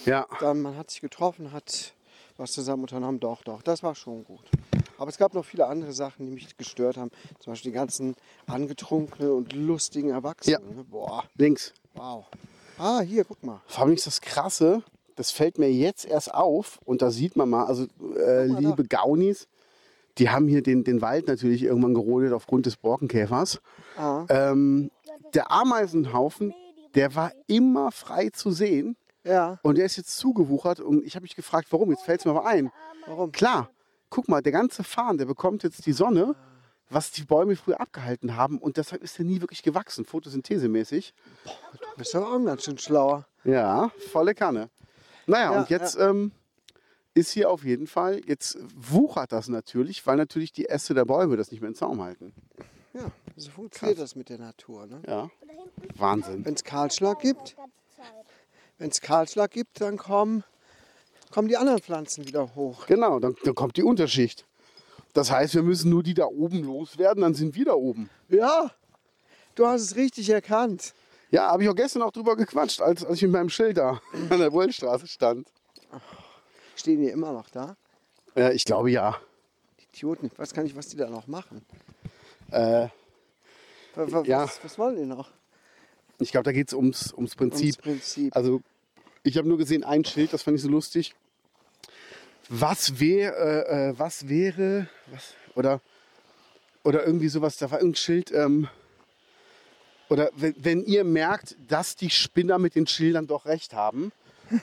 Ja. 0.05 0.27
Dann, 0.39 0.61
man 0.61 0.77
hat 0.77 0.91
sich 0.91 1.01
getroffen, 1.01 1.51
hat 1.51 1.93
was 2.37 2.51
zusammen 2.51 2.83
unternommen. 2.83 3.19
Doch, 3.19 3.43
doch, 3.43 3.61
das 3.61 3.83
war 3.83 3.95
schon 3.95 4.23
gut. 4.23 4.49
Aber 4.97 5.09
es 5.09 5.17
gab 5.17 5.33
noch 5.33 5.45
viele 5.45 5.67
andere 5.67 5.91
Sachen, 5.91 6.25
die 6.25 6.31
mich 6.31 6.55
gestört 6.57 6.97
haben. 6.97 7.11
Zum 7.39 7.51
Beispiel 7.51 7.71
die 7.71 7.75
ganzen 7.75 8.15
angetrunkenen 8.47 9.31
und 9.31 9.53
lustigen 9.53 10.09
Erwachsenen. 10.09 10.59
Ja. 10.69 10.75
Ne? 10.75 10.83
Boah, 10.83 11.23
Links. 11.35 11.73
wow. 11.93 12.25
Ah, 12.77 13.01
hier, 13.01 13.23
guck 13.23 13.43
mal. 13.43 13.61
Vor 13.67 13.85
allem 13.85 13.93
ist 13.93 14.07
das 14.07 14.21
Krasse, 14.21 14.83
das 15.15 15.31
fällt 15.31 15.57
mir 15.59 15.71
jetzt 15.71 16.05
erst 16.05 16.33
auf 16.33 16.79
und 16.85 17.01
da 17.01 17.11
sieht 17.11 17.35
man 17.35 17.49
mal, 17.49 17.65
also 17.65 17.83
äh, 17.83 18.47
mal 18.47 18.61
da. 18.61 18.69
liebe 18.69 18.83
Gaunis, 18.85 19.47
die 20.17 20.29
haben 20.29 20.47
hier 20.47 20.63
den, 20.63 20.83
den 20.83 21.01
Wald 21.01 21.27
natürlich 21.27 21.63
irgendwann 21.63 21.93
gerodet 21.93 22.33
aufgrund 22.33 22.65
des 22.65 22.77
Borkenkäfers. 22.77 23.61
Ah, 23.97 24.25
Ähm, 24.29 24.91
der 25.33 25.51
Ameisenhaufen, 25.51 26.53
der 26.95 27.15
war 27.15 27.31
immer 27.47 27.91
frei 27.91 28.29
zu 28.29 28.51
sehen 28.51 28.95
ja, 29.23 29.59
und 29.63 29.77
der 29.77 29.85
ist 29.85 29.97
jetzt 29.97 30.17
zugewuchert 30.17 30.79
und 30.79 31.03
ich 31.05 31.15
habe 31.15 31.23
mich 31.23 31.35
gefragt, 31.35 31.67
warum, 31.71 31.91
jetzt 31.91 32.03
fällt 32.03 32.19
es 32.19 32.25
mir 32.25 32.31
aber 32.31 32.45
ein. 32.45 32.71
warum? 33.07 33.31
Klar, 33.31 33.69
guck 34.09 34.27
mal, 34.27 34.41
der 34.41 34.51
ganze 34.51 34.83
Farn, 34.83 35.17
der 35.17 35.25
bekommt 35.25 35.63
jetzt 35.63 35.85
die 35.85 35.93
Sonne, 35.93 36.35
was 36.89 37.11
die 37.11 37.23
Bäume 37.23 37.55
früher 37.55 37.79
abgehalten 37.81 38.35
haben 38.35 38.57
und 38.59 38.77
deshalb 38.77 39.03
ist 39.03 39.17
er 39.19 39.25
nie 39.25 39.41
wirklich 39.41 39.63
gewachsen, 39.63 40.05
photosynthesemäßig. 40.05 41.13
Du 41.45 41.97
bist 41.97 42.13
doch 42.13 42.31
auch 42.31 42.43
ganz 42.45 42.63
schön 42.63 42.77
schlauer. 42.77 43.25
Ja, 43.43 43.91
volle 44.11 44.35
Kanne. 44.35 44.69
Naja, 45.25 45.53
Ja, 45.53 45.59
und 45.59 45.69
jetzt 45.69 45.97
ähm, 45.97 46.31
ist 47.13 47.31
hier 47.31 47.49
auf 47.49 47.63
jeden 47.63 47.87
Fall, 47.87 48.21
jetzt 48.25 48.57
wuchert 48.75 49.31
das 49.31 49.47
natürlich, 49.47 50.05
weil 50.05 50.17
natürlich 50.17 50.51
die 50.51 50.65
Äste 50.65 50.93
der 50.93 51.05
Bäume 51.05 51.37
das 51.37 51.51
nicht 51.51 51.61
mehr 51.61 51.69
in 51.69 51.75
Zaum 51.75 52.01
halten. 52.01 52.33
Ja, 52.93 53.11
so 53.35 53.49
funktioniert 53.49 53.99
das 53.99 54.15
mit 54.15 54.29
der 54.29 54.37
Natur. 54.37 54.85
Ne? 54.85 55.01
Ja, 55.07 55.29
Wahnsinn. 55.95 56.45
Wenn 56.45 56.53
es 56.53 56.63
Kahlschlag 56.63 57.19
gibt, 57.19 57.55
wenn 58.83 58.89
es 58.89 58.99
Kahlschlag 58.99 59.49
gibt, 59.51 59.79
dann 59.79 59.95
kommen, 59.95 60.43
kommen 61.31 61.47
die 61.47 61.55
anderen 61.55 61.79
Pflanzen 61.79 62.27
wieder 62.27 62.53
hoch. 62.53 62.85
Genau, 62.85 63.17
dann, 63.17 63.33
dann 63.45 63.55
kommt 63.55 63.77
die 63.77 63.83
Unterschicht. 63.83 64.45
Das 65.13 65.31
heißt, 65.31 65.55
wir 65.55 65.63
müssen 65.63 65.89
nur 65.89 66.03
die 66.03 66.13
da 66.13 66.25
oben 66.25 66.63
loswerden, 66.65 67.21
dann 67.21 67.33
sind 67.33 67.55
wir 67.55 67.63
da 67.63 67.73
oben. 67.75 68.09
Ja, 68.27 68.71
du 69.55 69.65
hast 69.65 69.81
es 69.83 69.95
richtig 69.95 70.29
erkannt. 70.29 70.93
Ja, 71.31 71.49
habe 71.49 71.63
ich 71.63 71.69
auch 71.69 71.75
gestern 71.75 72.01
auch 72.01 72.11
drüber 72.11 72.35
gequatscht, 72.35 72.81
als, 72.81 73.05
als 73.05 73.15
ich 73.17 73.21
mit 73.23 73.31
meinem 73.31 73.49
Schild 73.49 73.77
da 73.77 74.01
an 74.29 74.39
der 74.39 74.51
Wollstraße 74.51 75.07
stand. 75.07 75.47
Stehen 76.75 76.99
die 76.99 77.07
immer 77.07 77.31
noch 77.31 77.49
da? 77.51 77.77
Äh, 78.35 78.53
ich 78.53 78.65
glaube 78.65 78.91
ja. 78.91 79.15
Die 79.79 79.85
Idioten, 79.85 80.25
ich 80.25 80.37
weiß 80.37 80.53
gar 80.53 80.63
nicht, 80.63 80.75
was 80.75 80.89
die 80.89 80.97
da 80.97 81.09
noch 81.09 81.27
machen. 81.27 81.63
Äh, 82.51 82.87
Wa- 83.95 84.11
wa- 84.11 84.23
Ja. 84.25 84.43
Was, 84.43 84.61
was 84.61 84.77
wollen 84.77 84.97
die 84.97 85.05
noch? 85.05 85.29
ich 86.19 86.31
glaube, 86.31 86.43
da 86.45 86.51
geht 86.53 86.67
es 86.69 86.73
ums, 86.73 87.11
ums 87.13 87.35
Prinzip. 87.35 87.75
Ums 87.75 87.77
Prinzip. 87.77 88.35
Also, 88.35 88.61
ich 89.23 89.37
habe 89.37 89.47
nur 89.47 89.57
gesehen, 89.57 89.83
ein 89.83 90.03
Schild, 90.03 90.33
das 90.33 90.43
fand 90.43 90.57
ich 90.57 90.63
so 90.63 90.69
lustig. 90.69 91.15
Was 92.49 92.99
wäre, 92.99 93.65
äh, 93.67 93.89
äh, 93.89 93.99
was 93.99 94.27
wäre, 94.27 94.87
was, 95.07 95.33
oder, 95.55 95.79
oder 96.83 97.05
irgendwie 97.05 97.29
sowas, 97.29 97.57
da 97.57 97.71
war 97.71 97.79
irgendein 97.79 97.95
Schild, 97.95 98.31
ähm, 98.31 98.67
oder 100.09 100.29
wenn, 100.35 100.53
wenn 100.57 100.83
ihr 100.83 101.05
merkt, 101.05 101.55
dass 101.67 101.95
die 101.95 102.09
Spinner 102.09 102.59
mit 102.59 102.75
den 102.75 102.85
Schildern 102.85 103.25
doch 103.25 103.45
recht 103.45 103.73
haben, 103.73 104.11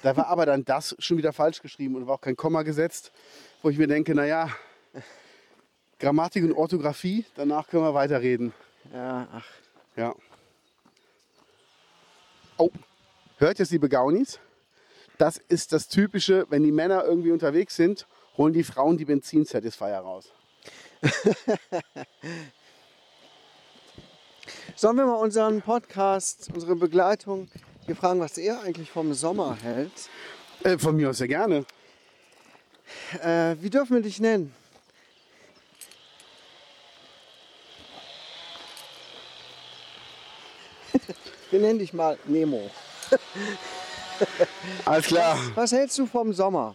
da 0.02 0.16
war 0.16 0.26
aber 0.26 0.46
dann 0.46 0.64
das 0.64 0.94
schon 0.98 1.16
wieder 1.16 1.32
falsch 1.32 1.62
geschrieben 1.62 1.96
und 1.96 2.06
war 2.06 2.16
auch 2.16 2.20
kein 2.20 2.36
Komma 2.36 2.62
gesetzt, 2.62 3.10
wo 3.62 3.70
ich 3.70 3.78
mir 3.78 3.86
denke, 3.86 4.14
naja, 4.14 4.50
Grammatik 5.98 6.44
und 6.44 6.52
Orthographie, 6.52 7.24
danach 7.34 7.66
können 7.66 7.82
wir 7.82 7.94
weiterreden. 7.94 8.52
Ja, 8.92 9.26
ach. 9.32 9.46
Ja. 9.96 10.14
Oh, 12.58 12.70
hört 13.38 13.58
jetzt, 13.58 13.72
liebe 13.72 13.88
Gaunis? 13.88 14.38
Das 15.20 15.36
ist 15.36 15.72
das 15.74 15.86
Typische, 15.86 16.46
wenn 16.48 16.62
die 16.62 16.72
Männer 16.72 17.04
irgendwie 17.04 17.30
unterwegs 17.30 17.76
sind, 17.76 18.06
holen 18.38 18.54
die 18.54 18.64
Frauen 18.64 18.96
die 18.96 19.04
Benzin-Satisfier 19.04 19.98
raus. 19.98 20.32
Sollen 24.76 24.96
wir 24.96 25.04
mal 25.04 25.16
unseren 25.16 25.60
Podcast, 25.60 26.48
unsere 26.54 26.74
Begleitung 26.74 27.50
hier 27.84 27.96
fragen, 27.96 28.18
was 28.18 28.38
er 28.38 28.62
eigentlich 28.62 28.90
vom 28.90 29.12
Sommer 29.12 29.58
hält? 29.62 29.92
Äh, 30.64 30.78
von 30.78 30.96
mir 30.96 31.10
aus 31.10 31.18
sehr 31.18 31.28
gerne. 31.28 31.66
Äh, 33.22 33.56
wie 33.60 33.68
dürfen 33.68 33.96
wir 33.96 34.02
dich 34.02 34.20
nennen? 34.20 34.54
wir 41.50 41.60
nennen 41.60 41.78
dich 41.78 41.92
mal 41.92 42.18
Nemo. 42.24 42.70
Alles 44.84 45.06
klar. 45.06 45.38
Was 45.54 45.72
hältst 45.72 45.98
du 45.98 46.06
vom 46.06 46.32
Sommer? 46.32 46.74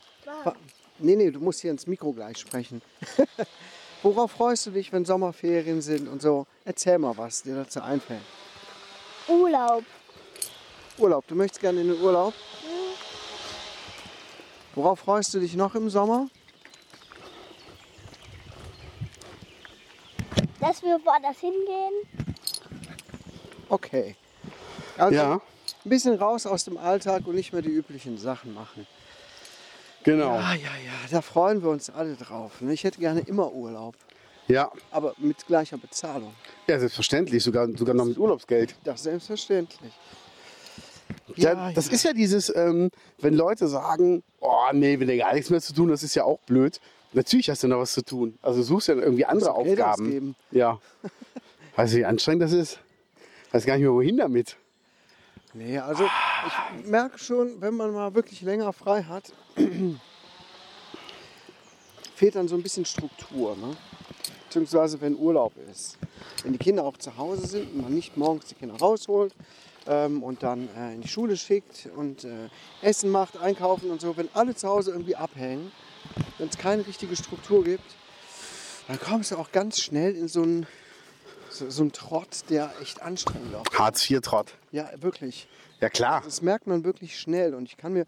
Nee, 1.00 1.16
nee, 1.16 1.32
du 1.32 1.40
musst 1.40 1.62
hier 1.62 1.72
ins 1.72 1.88
Mikro 1.88 2.14
gleich 2.14 2.38
sprechen. 2.38 2.82
Worauf 4.04 4.32
freust 4.32 4.68
du 4.68 4.72
dich, 4.72 4.94
wenn 4.94 5.04
Sommerferien 5.04 5.82
sind 5.82 6.08
und 6.08 6.22
so? 6.22 6.46
Erzähl 6.64 6.98
mal, 7.00 7.18
was 7.18 7.44
dir 7.44 7.56
dazu 7.56 7.82
einfällt. 7.82 8.22
Urlaub. 9.28 9.84
Urlaub, 10.98 11.28
du 11.28 11.36
möchtest 11.36 11.62
gerne 11.62 11.82
in 11.82 11.88
den 11.88 12.02
Urlaub? 12.02 12.34
Worauf 14.76 15.00
freust 15.00 15.34
du 15.34 15.40
dich 15.40 15.56
noch 15.56 15.76
im 15.76 15.90
Sommer? 15.90 16.28
Dass 20.60 20.82
wir 20.82 21.00
woanders 21.04 21.38
hingehen. 21.40 21.94
Okay. 23.70 24.16
Also 24.98 25.16
Ja, 25.16 25.42
ein 25.86 25.90
bisschen 25.90 26.16
raus 26.16 26.46
aus 26.46 26.64
dem 26.66 26.78
Alltag 26.78 27.28
und 27.28 27.36
nicht 27.36 27.54
mehr 27.54 27.62
die 27.62 27.70
üblichen 27.70 28.18
Sachen 28.18 28.54
machen. 28.54 28.88
genau. 30.04 30.32
Ah, 30.32 30.54
ja, 30.54 30.70
ja, 30.86 30.94
da 31.12 31.22
freuen 31.22 31.62
wir 31.64 31.70
uns 31.70 31.90
alle 31.90 32.16
drauf. 32.16 32.62
ne? 32.62 32.74
Ich 32.74 32.84
hätte 32.84 33.00
gerne 33.00 33.22
immer 33.22 33.52
Urlaub, 33.54 33.96
Ja, 34.48 34.72
aber 34.92 35.14
mit 35.18 35.46
gleicher 35.48 35.78
Bezahlung. 35.78 36.34
ja 36.68 36.80
selbstverständlich, 36.80 37.44
sogar, 37.44 37.68
sogar 37.78 37.96
noch 37.96 38.06
mit 38.06 38.18
Urlaubsgeld. 38.18 38.76
Das 38.84 39.04
selbstverständlich. 39.04 39.94
Ja, 41.36 41.72
das 41.72 41.88
ist 41.88 42.04
ja 42.04 42.14
dieses, 42.14 42.54
ähm, 42.56 42.90
wenn 43.20 43.34
Leute 43.36 43.68
sagen, 43.68 44.24
oh 44.40 44.68
nee, 44.74 45.00
wenn 45.00 45.10
ihr 45.10 45.18
gar 45.18 45.34
nichts 45.34 45.50
mehr 45.50 45.62
zu 45.62 45.74
tun, 45.74 45.90
das 45.90 46.02
ist 46.04 46.16
ja 46.16 46.24
auch 46.24 46.40
blöd. 46.42 46.80
Natürlich 47.14 47.50
hast 47.50 47.64
du 47.64 47.68
noch 47.68 47.80
was 47.80 47.94
zu 47.94 48.04
tun. 48.04 48.38
Also 48.42 48.62
suchst 48.64 48.88
ja 48.88 48.96
irgendwie 48.96 49.26
andere 49.26 49.54
Aufgaben. 49.54 50.36
Ja. 50.52 50.80
Weißt 51.76 51.94
du, 51.94 51.98
wie 52.00 52.06
anstrengend 52.06 52.44
das 52.44 52.52
ist? 52.54 52.80
Weiß 53.52 53.66
gar 53.66 53.76
nicht 53.76 53.84
mehr, 53.84 53.94
wohin 53.94 54.18
damit. 54.18 54.58
Nee, 55.58 55.80
also 55.80 56.04
ich 56.04 56.86
merke 56.86 57.18
schon, 57.18 57.62
wenn 57.62 57.76
man 57.76 57.94
mal 57.94 58.14
wirklich 58.14 58.42
länger 58.42 58.74
frei 58.74 59.04
hat, 59.04 59.32
fehlt 62.16 62.36
dann 62.36 62.50
so 62.50 62.58
ein 62.58 62.62
bisschen 62.62 62.84
Struktur. 62.84 63.56
Ne? 63.56 63.72
Beziehungsweise 64.44 65.00
wenn 65.00 65.16
Urlaub 65.16 65.54
ist. 65.72 65.98
Wenn 66.44 66.52
die 66.52 66.60
Kinder 66.60 66.84
auch 66.84 66.98
zu 66.98 67.16
Hause 67.16 67.48
sind 67.48 67.74
und 67.74 67.84
man 67.84 67.94
nicht 67.94 68.18
morgens 68.18 68.48
die 68.48 68.56
Kinder 68.56 68.76
rausholt 68.76 69.34
ähm, 69.88 70.24
und 70.24 70.44
dann 70.44 70.68
äh, 70.76 70.94
in 70.94 71.00
die 71.00 71.08
Schule 71.08 71.38
schickt 71.38 71.88
und 71.96 72.26
äh, 72.26 72.50
Essen 72.82 73.10
macht, 73.10 73.38
einkaufen 73.38 73.92
und 73.92 74.02
so. 74.02 74.18
Wenn 74.18 74.28
alle 74.34 74.56
zu 74.56 74.68
Hause 74.68 74.92
irgendwie 74.92 75.16
abhängen, 75.16 75.72
wenn 76.38 76.50
es 76.50 76.58
keine 76.58 76.86
richtige 76.86 77.16
Struktur 77.16 77.64
gibt, 77.64 77.96
dann 78.90 79.00
kommst 79.00 79.32
du 79.32 79.38
auch 79.38 79.54
ganz 79.54 79.80
schnell 79.80 80.18
in 80.18 80.28
so 80.28 80.42
einen, 80.42 80.68
so, 81.58 81.70
so 81.70 81.82
einen 81.84 81.92
Trott, 81.92 82.44
der 82.50 82.72
echt 82.82 83.02
anstrengend 83.02 83.56
auch 83.56 83.66
Hartz-IV-Trott. 83.74 84.54
Ja, 84.72 84.90
wirklich. 84.98 85.48
Ja, 85.82 85.90
klar. 85.90 86.22
Das 86.24 86.42
merkt 86.42 86.68
man 86.68 86.84
wirklich 86.84 87.20
schnell 87.20 87.54
und 87.54 87.66
ich 87.66 87.78
kann 87.78 87.94
mir 87.94 88.06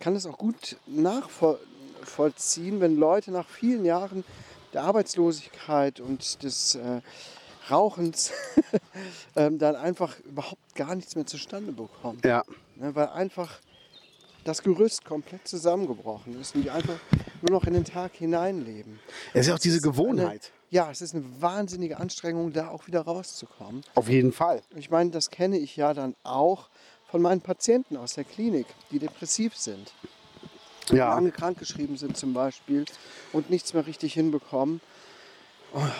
kann 0.00 0.14
das 0.14 0.26
auch 0.26 0.36
gut 0.36 0.76
nachvollziehen, 0.86 2.80
wenn 2.80 2.96
Leute 2.96 3.30
nach 3.30 3.48
vielen 3.48 3.84
Jahren 3.84 4.24
der 4.72 4.82
Arbeitslosigkeit 4.82 6.00
und 6.00 6.42
des 6.42 6.74
äh, 6.74 7.00
Rauchens 7.70 8.32
ähm, 9.36 9.58
dann 9.58 9.76
einfach 9.76 10.18
überhaupt 10.20 10.74
gar 10.74 10.96
nichts 10.96 11.14
mehr 11.14 11.26
zustande 11.26 11.70
bekommen. 11.70 12.20
Ja. 12.24 12.42
Ne, 12.76 12.94
weil 12.96 13.08
einfach 13.08 13.60
das 14.42 14.62
Gerüst 14.62 15.04
komplett 15.04 15.46
zusammengebrochen 15.46 16.40
ist 16.40 16.56
und 16.56 16.62
die 16.62 16.70
einfach 16.70 16.98
nur 17.42 17.52
noch 17.52 17.64
in 17.64 17.74
den 17.74 17.84
Tag 17.84 18.14
hineinleben. 18.14 18.98
Es 19.34 19.42
ist 19.42 19.46
ja 19.46 19.54
auch 19.54 19.60
diese 19.60 19.80
Gewohnheit. 19.80 20.50
Eine, 20.72 20.86
ja, 20.86 20.90
es 20.90 21.02
ist 21.02 21.14
eine 21.14 21.24
wahnsinnige 21.40 21.98
Anstrengung, 21.98 22.52
da 22.52 22.68
auch 22.68 22.86
wieder 22.86 23.02
rauszukommen. 23.02 23.82
Auf 23.94 24.08
jeden 24.08 24.32
Fall. 24.32 24.62
Ich 24.74 24.90
meine, 24.90 25.10
das 25.10 25.30
kenne 25.30 25.58
ich 25.58 25.76
ja 25.76 25.92
dann 25.94 26.14
auch 26.22 26.68
von 27.10 27.20
meinen 27.20 27.40
Patienten 27.42 27.96
aus 27.96 28.14
der 28.14 28.24
Klinik, 28.24 28.66
die 28.90 28.98
depressiv 28.98 29.54
sind, 29.56 29.92
Ja. 30.90 31.14
lange 31.14 31.30
krankgeschrieben 31.30 31.96
sind 31.98 32.16
zum 32.16 32.32
Beispiel 32.32 32.86
und 33.32 33.50
nichts 33.50 33.74
mehr 33.74 33.86
richtig 33.86 34.14
hinbekommen. 34.14 34.80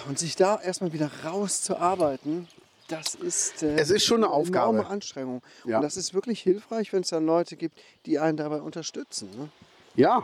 Und 0.09 0.19
sich 0.19 0.37
da 0.37 0.61
erstmal 0.61 0.93
wieder 0.93 1.11
rauszuarbeiten, 1.25 2.47
das 2.89 3.15
ist, 3.15 3.63
äh, 3.63 3.75
Es 3.77 3.91
ist 3.91 4.05
schon 4.05 4.23
eine 4.23 4.31
Aufgabe. 4.33 4.73
enorme 4.79 4.89
Anstrengung. 4.91 5.43
Ja. 5.65 5.77
Und 5.77 5.83
das 5.83 5.97
ist 5.97 6.13
wirklich 6.13 6.43
hilfreich, 6.43 6.93
wenn 6.93 7.03
es 7.03 7.09
dann 7.09 7.25
Leute 7.25 7.57
gibt, 7.57 7.79
die 8.05 8.19
einen 8.19 8.37
dabei 8.37 8.61
unterstützen. 8.61 9.31
Ne? 9.37 9.49
Ja. 9.95 10.23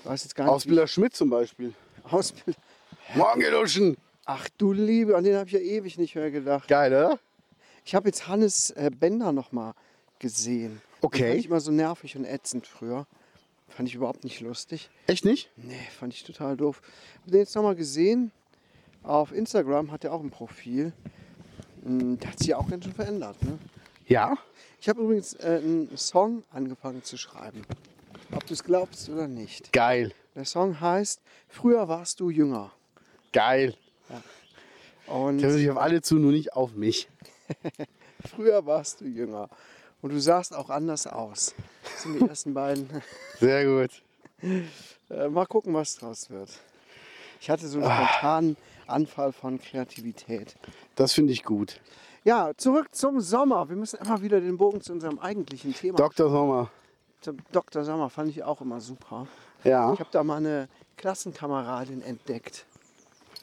Ich 0.00 0.06
weiß 0.10 0.24
jetzt 0.24 0.34
gar 0.36 0.44
nicht, 0.44 0.52
Ausbilder 0.54 0.86
Schmidt 0.86 1.14
zum 1.16 1.28
Beispiel. 1.30 1.74
Ausbildung. 2.04 2.62
Morgen 3.14 3.40
geh 3.40 3.50
duschen. 3.50 3.96
Ach 4.24 4.48
du 4.58 4.72
Liebe, 4.72 5.16
an 5.16 5.24
den 5.24 5.36
habe 5.36 5.46
ich 5.46 5.52
ja 5.52 5.60
ewig 5.60 5.98
nicht 5.98 6.14
mehr 6.14 6.30
gedacht. 6.30 6.68
Geil, 6.68 6.92
oder? 6.92 7.18
Ich 7.84 7.94
habe 7.94 8.08
jetzt 8.08 8.26
Hannes 8.26 8.70
äh, 8.70 8.90
Bender 8.90 9.32
noch 9.32 9.52
mal 9.52 9.74
gesehen. 10.18 10.80
Okay. 11.00 11.18
Den 11.20 11.28
fand 11.28 11.38
ich 11.40 11.46
immer 11.46 11.60
so 11.60 11.70
nervig 11.70 12.16
und 12.16 12.24
ätzend 12.24 12.66
früher. 12.66 13.06
Fand 13.68 13.88
ich 13.88 13.94
überhaupt 13.94 14.24
nicht 14.24 14.40
lustig. 14.40 14.90
Echt 15.06 15.24
nicht? 15.24 15.50
Nee, 15.56 15.78
fand 15.98 16.12
ich 16.14 16.24
total 16.24 16.56
doof. 16.56 16.80
Hab 17.22 17.30
den 17.30 17.40
jetzt 17.40 17.54
noch 17.54 17.62
mal 17.62 17.76
gesehen. 17.76 18.32
Auf 19.02 19.32
Instagram 19.32 19.92
hat 19.92 20.02
er 20.04 20.12
auch 20.12 20.20
ein 20.22 20.30
Profil. 20.30 20.92
Hm, 21.84 22.18
Der 22.18 22.30
hat 22.30 22.38
sich 22.38 22.48
ja 22.48 22.56
auch 22.58 22.68
ganz 22.68 22.84
schön 22.84 22.94
verändert. 22.94 23.40
Ne? 23.42 23.58
Ja. 24.08 24.36
Ich 24.80 24.88
habe 24.88 25.00
übrigens 25.02 25.34
äh, 25.34 25.60
einen 25.62 25.96
Song 25.96 26.42
angefangen 26.50 27.04
zu 27.04 27.16
schreiben. 27.16 27.62
Ob 28.32 28.44
du 28.46 28.54
es 28.54 28.64
glaubst 28.64 29.08
oder 29.08 29.28
nicht. 29.28 29.72
Geil. 29.72 30.12
Der 30.34 30.44
Song 30.44 30.80
heißt 30.80 31.20
Früher 31.48 31.86
warst 31.86 32.18
du 32.20 32.30
jünger. 32.30 32.72
Geil. 33.32 33.74
Und 35.06 35.38
Der 35.38 35.50
hört 35.50 35.58
sich 35.58 35.70
auf 35.70 35.76
alle 35.76 36.02
zu, 36.02 36.16
nur 36.16 36.32
nicht 36.32 36.54
auf 36.54 36.74
mich. 36.74 37.08
früher 38.26 38.66
warst 38.66 39.00
du 39.00 39.04
jünger. 39.04 39.48
Und 40.02 40.12
du 40.12 40.20
sahst 40.20 40.54
auch 40.54 40.68
anders 40.70 41.06
aus. 41.06 41.54
Das 41.84 42.02
sind 42.02 42.20
die 42.20 42.28
ersten 42.28 42.54
beiden. 42.54 42.88
Sehr 43.40 43.64
gut. 43.64 44.02
Äh, 45.10 45.28
mal 45.28 45.46
gucken, 45.46 45.74
was 45.74 45.96
draus 45.96 46.30
wird. 46.30 46.50
Ich 47.40 47.50
hatte 47.50 47.66
so 47.68 47.80
einen 47.80 48.06
spontanen 48.06 48.56
Anfall 48.86 49.32
von 49.32 49.60
Kreativität. 49.60 50.56
Das 50.94 51.12
finde 51.12 51.32
ich 51.32 51.44
gut. 51.44 51.80
Ja, 52.24 52.52
zurück 52.56 52.88
zum 52.92 53.20
Sommer. 53.20 53.68
Wir 53.68 53.76
müssen 53.76 54.00
immer 54.00 54.20
wieder 54.20 54.40
den 54.40 54.56
Bogen 54.58 54.80
zu 54.80 54.92
unserem 54.92 55.18
eigentlichen 55.18 55.74
Thema. 55.74 55.96
Dr. 55.96 56.28
Sommer. 56.28 56.70
Dr. 57.52 57.84
Sommer 57.84 58.10
fand 58.10 58.30
ich 58.30 58.42
auch 58.42 58.60
immer 58.60 58.80
super. 58.80 59.26
Ja. 59.64 59.92
Ich 59.92 60.00
habe 60.00 60.10
da 60.12 60.22
mal 60.22 60.36
eine 60.36 60.68
Klassenkameradin 60.96 62.02
entdeckt. 62.02 62.66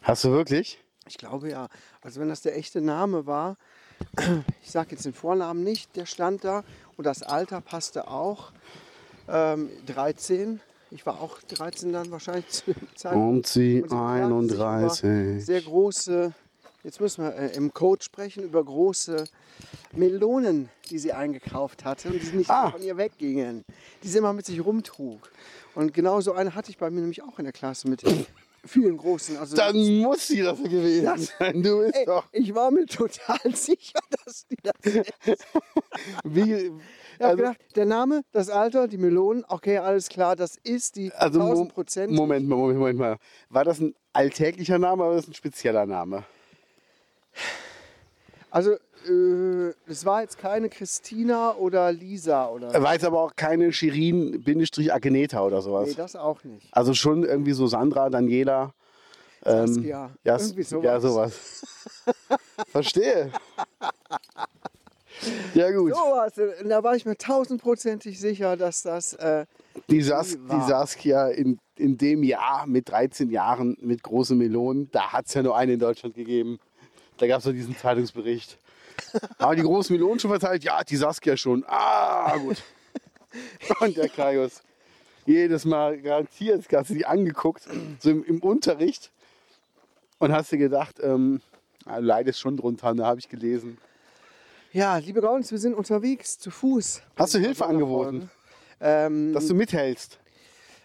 Hast 0.04 0.24
du 0.24 0.32
wirklich? 0.32 0.80
Ich 1.08 1.18
glaube 1.18 1.50
ja. 1.50 1.68
Also 2.02 2.20
wenn 2.22 2.30
das 2.30 2.42
der 2.42 2.56
echte 2.58 2.82
Name 2.82 3.26
war, 3.26 3.58
ich 4.64 4.72
sage 4.72 4.92
jetzt 4.92 5.06
den 5.06 5.14
Vornamen 5.14 5.64
nicht, 5.64 5.96
der 5.96 6.06
stand 6.06 6.44
da 6.44 6.64
und 6.98 7.06
das 7.06 7.24
Alter 7.24 7.62
passte 7.62 8.08
auch. 8.08 8.52
Ähm, 9.28 9.70
13. 9.88 10.60
Ich 10.92 11.06
war 11.06 11.22
auch 11.22 11.40
13 11.42 11.92
dann 11.94 12.12
wahrscheinlich 12.12 12.48
zu 12.50 12.74
dem 12.74 12.88
Zeitpunkt. 12.96 13.38
Und 13.38 13.48
sie 13.48 13.82
Und 13.82 13.90
sie 13.90 13.96
klagte 13.96 14.46
sich 14.46 14.54
über 14.60 14.70
31. 14.70 15.46
Sehr 15.46 15.62
große, 15.62 16.34
jetzt 16.84 17.00
müssen 17.02 17.24
wir 17.24 17.36
äh, 17.36 17.56
im 17.56 17.74
Code 17.74 18.04
sprechen, 18.04 18.44
über 18.44 18.64
große 18.64 19.24
Melonen, 19.94 20.70
die 20.90 21.00
sie 21.00 21.14
eingekauft 21.14 21.86
hatte 21.86 22.10
und 22.10 22.22
die 22.22 22.38
nicht 22.38 22.50
Ah. 22.50 22.70
von 22.72 22.82
ihr 22.84 22.98
weggingen. 22.98 23.64
Die 24.04 24.08
sie 24.08 24.18
immer 24.20 24.34
mit 24.34 24.46
sich 24.46 24.64
rumtrug. 24.64 25.32
Und 25.76 25.94
genau 25.94 26.22
so 26.22 26.34
eine 26.34 26.54
hatte 26.54 26.70
ich 26.70 26.78
bei 26.78 26.90
mir 26.92 27.00
nämlich 27.02 27.24
auch 27.24 27.40
in 27.40 27.46
der 27.46 27.54
Klasse 27.54 27.88
mit 27.90 28.04
vielen 28.66 28.98
großen. 28.98 29.38
Also 29.38 29.56
Dann 29.56 29.76
muss 30.02 30.28
sie 30.28 30.42
das 30.42 30.62
gewesen 30.62 31.06
Das- 31.06 31.34
sein. 31.38 31.62
Du 31.62 31.80
bist 31.80 31.96
Ey, 31.96 32.06
doch. 32.06 32.26
ich 32.32 32.54
war 32.56 32.72
mir 32.72 32.86
total 32.86 33.38
sicher, 33.56 34.00
dass 34.26 34.46
die 34.48 34.58
das 34.64 34.74
ist. 35.26 35.46
Wie, 36.24 36.72
also, 37.20 37.38
gedacht, 37.38 37.58
der 37.76 37.86
Name, 37.86 38.22
das 38.32 38.50
Alter, 38.50 38.88
die 38.88 38.98
Melonen, 38.98 39.44
okay, 39.48 39.78
alles 39.78 40.10
klar, 40.10 40.36
das 40.36 40.58
ist 40.64 40.96
die 40.96 41.12
also 41.14 41.40
Mo 41.40 41.46
1000 41.48 41.74
Prozent. 41.74 42.14
Moment 42.14 42.48
mal, 42.48 42.56
Moment, 42.56 42.80
Moment 42.80 43.00
mal. 43.00 43.18
War 43.50 43.64
das 43.66 43.80
ein 43.80 43.94
alltäglicher 44.14 44.80
Name 44.80 45.04
oder 45.04 45.12
war 45.12 45.18
das 45.18 45.28
ein 45.28 45.34
spezieller 45.34 45.86
Name? 45.86 46.24
Also, 48.52 48.76
es 49.88 50.06
war 50.06 50.22
jetzt 50.22 50.38
keine 50.38 50.70
Christina 50.70 51.56
oder 51.56 51.92
Lisa 51.92 52.48
oder. 52.50 52.82
War 52.82 52.94
jetzt 52.94 53.06
aber 53.06 53.22
auch 53.22 53.36
keine 53.36 53.72
Shirin-Agneta 53.72 55.44
oder 55.44 55.62
sowas. 55.62 55.90
Nee, 55.90 55.96
das 55.96 56.16
auch 56.16 56.44
nicht. 56.44 56.68
Also 56.72 56.94
schon 56.94 57.24
irgendwie 57.24 57.54
so 57.54 57.68
Sandra, 57.68 58.10
Daniela. 58.10 58.74
Ähm, 59.46 59.68
Saskia, 59.68 60.10
ja, 60.24 60.38
irgendwie 60.40 60.64
sowas. 60.64 60.86
Ja, 60.86 61.00
sowas. 61.00 61.66
Verstehe. 62.68 63.32
ja, 65.54 65.72
gut. 65.72 65.94
Sowas, 65.94 66.34
und 66.62 66.70
da 66.70 66.84
war 66.84 66.96
ich 66.96 67.06
mir 67.06 67.18
tausendprozentig 67.18 68.20
sicher, 68.20 68.56
dass 68.56 68.84
das. 68.84 69.14
Äh, 69.14 69.46
Die, 69.90 70.02
Sas 70.02 70.38
war. 70.48 70.60
die 70.60 70.66
Saskia 70.68 71.28
in, 71.28 71.60
in 71.76 71.98
dem 71.98 72.24
Jahr 72.24 72.66
mit 72.68 72.90
13 72.90 73.30
Jahren 73.32 73.76
mit 73.82 74.02
großen 74.02 74.38
Melonen, 74.38 74.90
da 74.92 75.12
hat 75.12 75.26
es 75.28 75.34
ja 75.34 75.44
nur 75.44 75.58
eine 75.58 75.74
in 75.74 75.80
Deutschland 75.80 76.16
gegeben. 76.16 76.60
Da 77.18 77.28
gab 77.28 77.40
es 77.40 77.46
ja 77.46 77.52
diesen 77.52 77.76
Zeitungsbericht. 77.76 78.58
Aber 79.38 79.56
die 79.56 79.62
großen 79.62 79.96
Melonen 79.96 80.20
schon 80.20 80.30
verteilt? 80.32 80.64
Ja, 80.64 80.84
die 80.84 80.96
Saskia 80.98 81.36
schon. 81.38 81.64
Ah, 81.68 82.36
gut. 82.38 82.62
Und 83.80 83.98
der 83.98 84.10
Kaius. 84.10 84.62
Jedes 85.26 85.64
Mal 85.66 86.00
garantiert, 86.02 86.66
hast 86.74 86.90
du 86.90 86.94
die 86.96 87.06
angeguckt, 87.06 87.68
so 88.00 88.10
im, 88.10 88.24
im 88.26 88.40
Unterricht. 88.42 89.12
Und 90.20 90.32
hast 90.34 90.52
dir 90.52 90.58
gedacht, 90.58 90.98
ähm, 91.02 91.42
leidest 91.86 92.40
schon 92.40 92.58
drunter, 92.58 92.94
da 92.94 93.06
habe 93.06 93.20
ich 93.20 93.30
gelesen. 93.30 93.78
ja, 94.74 94.98
liebe 94.98 95.22
Gaunis, 95.22 95.52
wir 95.52 95.60
sind 95.60 95.74
unterwegs 95.76 96.38
zu 96.40 96.52
Fuß. 96.52 97.02
Hast 97.16 97.34
du 97.34 97.40
Hilfe 97.40 97.66
angeboten, 97.66 98.30
Ähm, 98.82 99.32
dass 99.34 99.48
du 99.48 99.54
mithältst? 99.56 100.20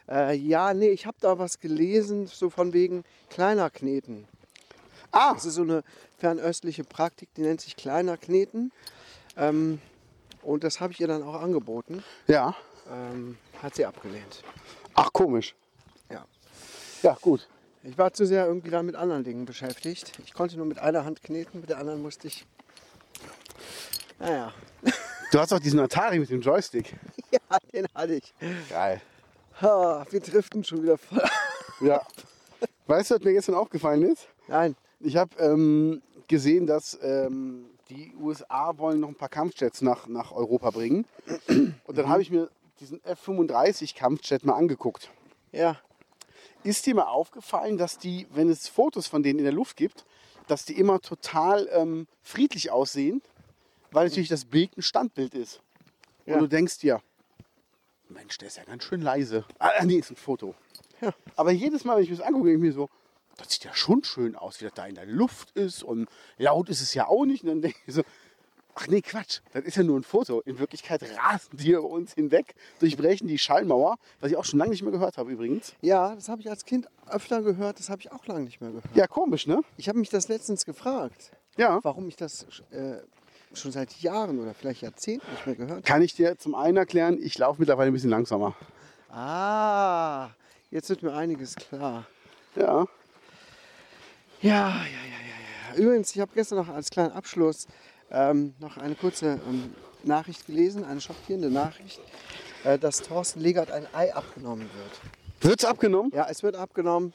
äh, 0.08 0.34
ja, 0.36 0.72
nee, 0.72 0.90
ich 0.90 1.04
habe 1.06 1.16
da 1.20 1.38
was 1.38 1.58
gelesen, 1.58 2.26
so 2.28 2.48
von 2.48 2.72
wegen 2.72 3.02
kleiner 3.30 3.70
Kneten. 3.70 4.26
Ah, 5.12 5.34
Das 5.34 5.44
ist 5.44 5.54
so 5.54 5.62
eine 5.62 5.82
fernöstliche 6.18 6.84
Praktik, 6.84 7.28
die 7.34 7.42
nennt 7.42 7.60
sich 7.60 7.76
kleiner 7.76 8.16
Kneten. 8.16 8.72
Ähm, 9.36 9.80
und 10.42 10.64
das 10.64 10.80
habe 10.80 10.92
ich 10.92 11.00
ihr 11.00 11.08
dann 11.08 11.22
auch 11.22 11.40
angeboten. 11.40 12.02
ja. 12.26 12.54
Ähm, 12.90 13.36
hat 13.62 13.74
sie 13.74 13.84
abgelehnt. 13.84 14.42
Ach, 14.94 15.12
komisch. 15.12 15.54
Ja. 16.10 16.24
Ja, 17.02 17.18
gut. 17.20 17.46
Ich 17.82 17.98
war 17.98 18.12
zu 18.14 18.24
sehr 18.26 18.46
irgendwie 18.46 18.70
dann 18.70 18.86
mit 18.86 18.96
anderen 18.96 19.24
Dingen 19.24 19.44
beschäftigt. 19.44 20.12
Ich 20.24 20.32
konnte 20.32 20.56
nur 20.56 20.64
mit 20.64 20.78
einer 20.78 21.04
Hand 21.04 21.22
kneten, 21.22 21.60
mit 21.60 21.68
der 21.68 21.78
anderen 21.78 22.00
musste 22.00 22.28
ich. 22.28 22.46
Naja, 24.18 24.52
Du 25.30 25.38
hast 25.38 25.52
auch 25.52 25.58
diesen 25.58 25.78
Atari 25.80 26.18
mit 26.18 26.30
dem 26.30 26.40
Joystick. 26.40 26.96
ja, 27.30 27.40
den 27.74 27.86
hatte 27.94 28.14
ich. 28.14 28.32
Geil. 28.70 29.02
Ha, 29.60 30.06
wir 30.10 30.20
driften 30.20 30.64
schon 30.64 30.82
wieder 30.82 30.96
voll. 30.96 31.22
Ja. 31.82 32.00
Weißt 32.86 33.10
du, 33.10 33.16
was 33.16 33.22
mir 33.22 33.34
gestern 33.34 33.54
aufgefallen 33.56 34.02
ist? 34.10 34.28
Nein, 34.46 34.74
Ich 35.00 35.16
habe 35.16 35.36
ähm, 35.38 36.02
gesehen, 36.26 36.66
dass 36.66 36.98
ähm, 37.02 37.66
die 37.88 38.14
USA 38.16 38.76
wollen 38.78 39.00
noch 39.00 39.08
ein 39.08 39.14
paar 39.14 39.28
Kampfjets 39.28 39.80
nach, 39.82 40.06
nach 40.08 40.32
Europa 40.32 40.70
bringen. 40.70 41.06
Und 41.84 41.96
dann 41.98 42.08
habe 42.08 42.20
ich 42.22 42.30
mir 42.30 42.50
diesen 42.80 43.02
F-35 43.04 43.94
Kampfjet 43.96 44.44
mal 44.44 44.54
angeguckt. 44.54 45.10
ja, 45.52 45.76
Ist 46.64 46.86
dir 46.86 46.94
mal 46.94 47.06
aufgefallen, 47.06 47.78
dass 47.78 47.98
die, 47.98 48.26
wenn 48.30 48.48
es 48.50 48.68
Fotos 48.68 49.06
von 49.06 49.22
denen 49.22 49.38
in 49.38 49.44
der 49.44 49.54
Luft 49.54 49.76
gibt, 49.76 50.04
dass 50.48 50.64
die 50.64 50.78
immer 50.78 51.00
total 51.00 51.68
ähm, 51.72 52.06
friedlich 52.22 52.70
aussehen, 52.70 53.22
weil 53.92 54.06
natürlich 54.08 54.28
das 54.28 54.44
Bild 54.44 54.76
ein 54.76 54.82
Standbild 54.82 55.34
ist. 55.34 55.60
Und 56.26 56.34
Ja. 56.34 56.38
du 56.40 56.46
denkst 56.48 56.78
dir, 56.78 57.00
Mensch, 58.08 58.38
der 58.38 58.48
ist 58.48 58.56
ja 58.56 58.64
ganz 58.64 58.84
schön 58.84 59.00
leise. 59.02 59.44
Ah, 59.58 59.84
nee, 59.84 59.96
ist 59.98 60.10
ein 60.10 60.16
Foto. 60.16 60.54
Ja. 61.00 61.12
Aber 61.36 61.52
jedes 61.52 61.84
Mal, 61.84 61.96
wenn 61.96 62.04
ich 62.04 62.10
mir 62.10 62.16
das 62.16 62.26
angucke, 62.26 62.46
denke 62.48 62.66
ich 62.66 62.70
mir 62.70 62.72
so, 62.72 62.88
das 63.38 63.50
sieht 63.52 63.64
ja 63.64 63.74
schon 63.74 64.04
schön 64.04 64.36
aus, 64.36 64.60
wie 64.60 64.64
das 64.66 64.74
da 64.74 64.86
in 64.86 64.94
der 64.94 65.06
Luft 65.06 65.50
ist. 65.52 65.82
Und 65.82 66.08
laut 66.36 66.68
ist 66.68 66.82
es 66.82 66.92
ja 66.94 67.06
auch 67.08 67.24
nicht. 67.24 67.42
Und 67.44 67.48
dann 67.48 67.62
denke 67.62 67.78
ich 67.86 67.94
so, 67.94 68.02
ach 68.74 68.86
nee, 68.88 69.00
Quatsch, 69.00 69.40
das 69.52 69.64
ist 69.64 69.76
ja 69.76 69.82
nur 69.82 69.98
ein 69.98 70.04
Foto. 70.04 70.40
In 70.42 70.58
Wirklichkeit 70.58 71.02
rasen 71.18 71.56
die 71.56 71.70
über 71.72 71.82
uns 71.88 72.12
hinweg, 72.14 72.54
durchbrechen 72.78 73.26
die 73.26 73.38
Schallmauer, 73.38 73.96
was 74.20 74.30
ich 74.30 74.36
auch 74.36 74.44
schon 74.44 74.58
lange 74.58 74.70
nicht 74.72 74.82
mehr 74.82 74.92
gehört 74.92 75.16
habe 75.18 75.32
übrigens. 75.32 75.72
ja, 75.80 76.14
das 76.14 76.28
habe 76.28 76.40
ich 76.42 76.50
als 76.50 76.64
Kind 76.64 76.86
öfter 77.08 77.42
gehört, 77.42 77.78
das 77.80 77.88
habe 77.90 78.00
ich 78.02 78.12
auch 78.12 78.26
lange 78.26 78.42
nicht 78.44 78.60
mehr 78.60 78.70
gehört. 78.70 78.84
Ja, 78.94 79.06
komisch, 79.06 79.46
ne? 79.46 79.62
Ich 79.78 79.88
habe 79.88 79.98
mich 79.98 80.10
das 80.10 80.28
letztens 80.28 80.64
gefragt, 80.64 81.32
Ja. 81.56 81.80
warum 81.82 82.06
ich 82.08 82.14
das 82.16 82.46
äh, 82.70 82.98
schon 83.54 83.72
seit 83.72 83.92
Jahren 84.00 84.38
oder 84.38 84.54
vielleicht 84.54 84.82
Jahrzehnten 84.82 85.26
nicht 85.32 85.46
mehr 85.46 85.54
gehört 85.56 85.70
habe. 85.72 85.82
Kann 85.82 86.02
ich 86.02 86.14
dir 86.14 86.38
zum 86.38 86.54
einen 86.54 86.76
erklären, 86.76 87.18
ich 87.20 87.36
laufe 87.38 87.60
mittlerweile 87.60 87.90
ein 87.90 87.94
bisschen 87.94 88.10
langsamer. 88.10 88.54
Ah, 89.10 90.30
jetzt 90.70 90.88
wird 90.90 91.02
mir 91.02 91.14
einiges 91.14 91.56
klar. 91.56 92.06
Ja. 92.54 92.86
Ja, 94.40 94.50
ja, 94.50 94.76
ja, 94.76 95.74
ja. 95.74 95.82
Übrigens, 95.82 96.14
ich 96.14 96.20
habe 96.20 96.30
gestern 96.32 96.58
noch 96.58 96.68
als 96.68 96.90
kleinen 96.90 97.12
Abschluss 97.12 97.66
ähm, 98.10 98.54
noch 98.60 98.76
eine 98.76 98.94
kurze 98.94 99.40
ähm, 99.48 99.74
Nachricht 100.04 100.46
gelesen, 100.46 100.84
eine 100.84 101.00
schockierende 101.00 101.50
Nachricht, 101.50 102.00
äh, 102.62 102.78
dass 102.78 103.02
Thorsten 103.02 103.40
Legert 103.40 103.72
ein 103.72 103.86
Ei 103.92 104.14
abgenommen 104.14 104.70
wird. 104.76 105.00
Wird's 105.40 105.64
abgenommen? 105.64 106.12
Ja, 106.14 106.28
es 106.28 106.42
wird 106.44 106.54
abgenommen. 106.54 107.12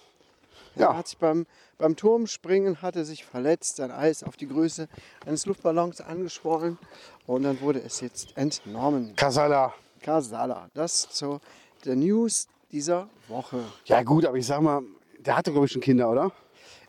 Ja. 0.75 0.87
Er 0.87 0.97
hat 0.97 1.07
sich 1.07 1.17
beim, 1.17 1.45
beim 1.77 1.95
Turmspringen 1.95 2.81
hat 2.81 2.95
er 2.95 3.05
sich 3.05 3.23
verletzt, 3.23 3.77
sein 3.77 3.91
Ei 3.91 4.09
ist 4.09 4.25
auf 4.25 4.35
die 4.35 4.47
Größe 4.47 4.89
eines 5.25 5.45
Luftballons 5.45 6.01
angeschwollen 6.01 6.77
und 7.25 7.43
dann 7.43 7.61
wurde 7.61 7.81
es 7.81 8.01
jetzt 8.01 8.35
entnommen. 8.35 9.15
Kasala. 9.15 9.73
Kasala, 10.01 10.69
das 10.73 11.09
zu 11.09 11.39
der 11.85 11.95
News 11.95 12.47
dieser 12.71 13.07
Woche. 13.29 13.63
Ja 13.85 14.03
gut, 14.03 14.25
aber 14.25 14.35
ich 14.35 14.45
sag 14.45 14.61
mal, 14.61 14.81
der 15.19 15.37
hatte 15.37 15.51
glaube 15.51 15.67
ich 15.67 15.71
schon 15.71 15.81
Kinder, 15.81 16.09
oder? 16.09 16.31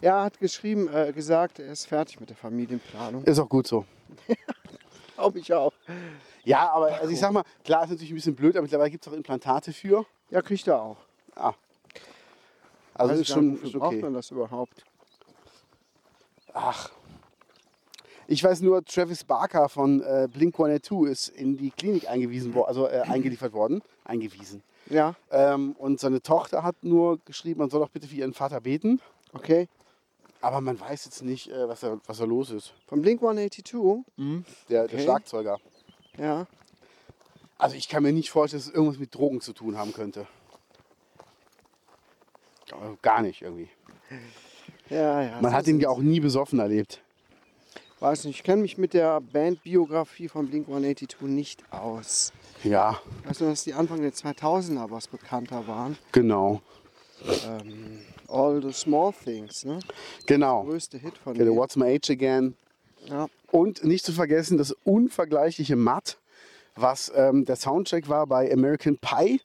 Er 0.04 0.22
hat 0.22 0.38
geschrieben, 0.38 0.92
äh, 0.92 1.14
gesagt, 1.14 1.58
er 1.60 1.72
ist 1.72 1.86
fertig 1.86 2.20
mit 2.20 2.28
der 2.28 2.36
Familienplanung. 2.36 3.24
Ist 3.24 3.38
auch 3.38 3.48
gut 3.48 3.66
so. 3.66 3.86
Glaube 5.16 5.38
ich 5.38 5.50
auch. 5.54 5.72
Ja, 6.44 6.70
aber 6.72 7.00
also 7.00 7.08
ich 7.10 7.18
sag 7.18 7.32
mal, 7.32 7.42
klar 7.64 7.84
ist 7.84 7.88
natürlich 7.88 8.12
ein 8.12 8.16
bisschen 8.16 8.34
blöd, 8.36 8.54
aber 8.54 8.64
mittlerweile 8.64 8.90
gibt 8.90 9.06
es 9.06 9.10
auch 9.10 9.16
Implantate 9.16 9.72
für. 9.72 10.04
Ja, 10.28 10.42
kriegt 10.42 10.68
er 10.68 10.82
auch. 10.82 10.98
Ah. 11.34 11.54
Also 12.92 13.12
Weiß 13.12 13.12
ist 13.12 13.18
nicht, 13.20 13.28
schon, 13.32 13.52
wofür 13.54 13.66
ist 13.66 13.72
braucht 13.72 13.86
okay. 13.94 14.02
man 14.02 14.12
das 14.12 14.30
überhaupt? 14.30 14.84
Ach. 16.52 16.90
Ich 18.26 18.44
weiß 18.44 18.60
nur, 18.60 18.84
Travis 18.84 19.24
Barker 19.24 19.70
von 19.70 20.02
äh, 20.02 20.28
Blink 20.30 20.54
182 20.56 21.10
ist 21.10 21.28
in 21.28 21.56
die 21.56 21.70
Klinik 21.70 22.10
eingewiesen 22.10 22.52
worden, 22.52 22.68
also 22.68 22.88
äh, 22.88 23.00
eingeliefert 23.08 23.54
worden. 23.54 23.80
Eingewiesen. 24.04 24.62
Ja, 24.90 25.14
Ähm, 25.30 25.74
und 25.78 25.98
seine 25.98 26.20
Tochter 26.20 26.62
hat 26.62 26.76
nur 26.82 27.20
geschrieben, 27.24 27.60
man 27.60 27.70
soll 27.70 27.80
doch 27.80 27.88
bitte 27.88 28.06
für 28.06 28.16
ihren 28.16 28.34
Vater 28.34 28.60
beten. 28.60 29.00
okay. 29.32 29.66
Aber 30.44 30.60
man 30.60 30.78
weiß 30.78 31.06
jetzt 31.06 31.22
nicht, 31.22 31.50
äh, 31.50 31.68
was, 31.68 31.80
da, 31.80 31.98
was 32.06 32.18
da 32.18 32.24
los 32.24 32.50
ist. 32.50 32.74
Von 32.86 33.00
Blink 33.00 33.22
182? 33.22 34.04
Der, 34.68 34.82
der 34.82 34.84
Okay. 34.84 35.02
Schlagzeuger. 35.02 35.58
Ja. 36.18 36.46
Also 37.56 37.76
ich 37.76 37.88
kann 37.88 38.02
mir 38.02 38.12
nicht 38.12 38.30
vorstellen, 38.30 38.60
dass 38.60 38.68
es 38.68 38.74
irgendwas 38.74 38.98
mit 38.98 39.14
Drogen 39.14 39.40
zu 39.40 39.54
tun 39.54 39.78
haben 39.78 39.92
könnte. 39.94 40.26
Also 42.72 42.98
Gar 43.02 43.22
nicht 43.22 43.40
irgendwie. 43.42 43.68
Ja, 44.90 45.22
ja. 45.22 45.40
Man 45.40 45.52
hat 45.54 45.66
ihn 45.66 45.80
ja 45.80 45.88
auch 45.88 45.98
nie 46.00 46.20
besoffen 46.20 46.58
erlebt. 46.58 47.00
Weiß 48.00 48.24
nicht, 48.24 48.36
ich 48.40 48.42
kenne 48.42 48.60
mich 48.62 48.76
mit 48.76 48.92
der 48.92 49.20
Bandbiografie 49.22 50.28
von 50.28 50.48
Blink 50.48 50.68
182 50.68 51.22
nicht 51.22 51.62
aus. 51.72 52.32
Ja, 52.62 53.00
Ich 53.22 53.30
weiß 53.30 53.40
nur, 53.40 53.50
dass 53.50 53.64
die 53.64 53.72
Anfang 53.72 54.02
der 54.02 54.12
2000er 54.12 54.90
was 54.90 55.08
bekannter 55.08 55.66
waren. 55.66 55.96
genau. 56.12 56.60
Ähm, 57.46 58.00
All 58.28 58.62
the 58.62 58.72
Small 58.72 59.12
Things, 59.12 59.64
ne? 59.64 59.78
Genau. 60.26 60.64
Größte 60.64 60.98
Hit 60.98 61.18
von 61.18 61.32
Okay. 61.34 61.48
What's 61.48 61.76
My 61.76 61.94
Age 61.94 62.10
Again. 62.10 62.56
Ja, 63.06 63.26
Und 63.50 63.84
nicht 63.84 64.04
zu 64.04 64.12
vergessen 64.12 64.56
das 64.56 64.72
unvergleichliche 64.84 65.76
Matt, 65.76 66.18
was 66.74 67.12
ähm, 67.14 67.44
der 67.44 67.56
Soundtrack 67.56 68.08
war 68.08 68.26
bei 68.26 68.50
American 68.50 68.96
Pie, 68.98 69.40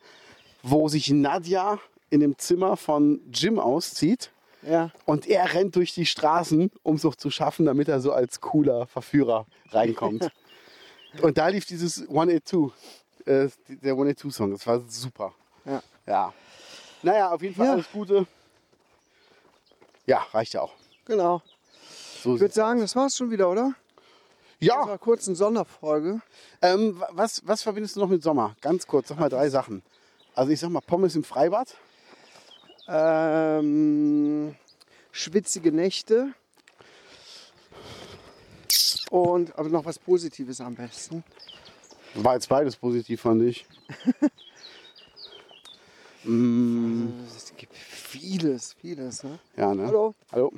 wo 0.63 0.87
sich 0.87 1.09
Nadja 1.09 1.79
in 2.09 2.21
dem 2.21 2.37
Zimmer 2.37 2.77
von 2.77 3.21
Jim 3.33 3.59
auszieht 3.59 4.31
ja, 4.61 4.91
und 5.05 5.27
er 5.27 5.53
rennt 5.53 5.75
durch 5.75 5.93
die 5.93 6.05
Straßen, 6.05 6.71
um 6.83 6.95
es 6.95 7.03
noch 7.03 7.15
zu 7.15 7.29
schaffen, 7.29 7.65
damit 7.65 7.87
er 7.87 7.99
so 7.99 8.11
als 8.11 8.41
cooler 8.41 8.87
Verführer 8.87 9.45
reinkommt. 9.71 10.29
und 11.21 11.37
da 11.37 11.47
lief 11.47 11.65
dieses 11.65 12.01
182, 12.01 12.71
äh, 13.25 13.49
der 13.67 13.93
182-Song. 13.93 14.51
Das 14.51 14.65
war 14.67 14.81
super. 14.87 15.33
ja. 15.65 15.81
Ja. 16.07 16.33
Naja, 17.01 17.31
auf 17.31 17.41
jeden 17.41 17.55
Fall 17.55 17.65
Ja. 17.67 17.71
alles 17.73 17.91
Gute. 17.91 18.25
Ja, 20.05 20.19
reicht 20.33 20.53
ja 20.53 20.61
auch. 20.61 20.73
Genau. 21.05 21.41
So 22.23 22.35
Ich 22.35 22.41
würde 22.41 22.53
sagen, 22.53 22.79
das 22.81 22.95
war's 22.95 23.15
schon 23.15 23.31
wieder, 23.31 23.49
oder? 23.49 23.73
Ja, 24.59 24.85
war 24.87 24.97
kurz 24.97 25.27
eine 25.27 25.35
Sonderfolge. 25.37 26.21
ähm, 26.61 27.01
was, 27.11 27.41
was 27.47 27.61
verbindest 27.63 27.95
du 27.95 28.01
noch 28.01 28.09
mit 28.09 28.21
Sommer? 28.23 28.55
Ganz 28.61 28.85
kurz, 28.87 29.07
sag 29.07 29.19
mal 29.19 29.29
drei 29.29 29.49
Sachen. 29.49 29.81
Also 30.35 30.51
ich 30.51 30.59
sag 30.59 30.69
mal 30.69 30.81
Pommes 30.81 31.15
im 31.15 31.23
Freibad. 31.23 31.75
Ähm, 32.87 34.55
schwitzige 35.11 35.71
Nächte. 35.71 36.33
Und 39.09 39.57
aber 39.57 39.69
noch 39.69 39.85
was 39.85 39.97
Positives 39.97 40.59
am 40.61 40.75
besten. 40.75 41.23
War 42.15 42.33
jetzt 42.33 42.49
beides 42.49 42.75
positiv, 42.75 43.21
fand 43.21 43.43
ich. 43.43 43.65
Es 46.23 47.53
gibt 47.55 47.75
vieles, 47.75 48.73
vieles. 48.81 49.23
Ne? 49.23 49.39
Ja, 49.55 49.73
ne? 49.73 49.87
Hallo? 49.87 50.15
Hallo. 50.31 50.51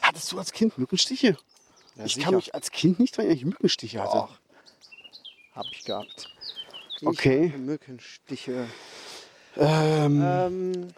Hattest 0.00 0.30
du 0.32 0.38
als 0.38 0.52
Kind 0.52 0.78
Mückenstiche? 0.78 1.36
Ja, 1.96 2.04
ich 2.04 2.14
sicher. 2.14 2.26
kann 2.26 2.36
mich 2.36 2.54
als 2.54 2.70
Kind 2.70 2.98
nicht 3.00 3.18
erinnern, 3.18 3.36
ich 3.36 3.44
Mückenstiche 3.44 4.00
hatte. 4.00 4.16
Doch. 4.16 4.38
Hab 5.54 5.66
ich 5.72 5.84
gehabt. 5.84 6.30
Ich 7.00 7.06
Okay. 7.06 7.52
Mückenstiche. 7.56 8.66
Ähm, 9.56 10.22
Ähm, 10.24 10.88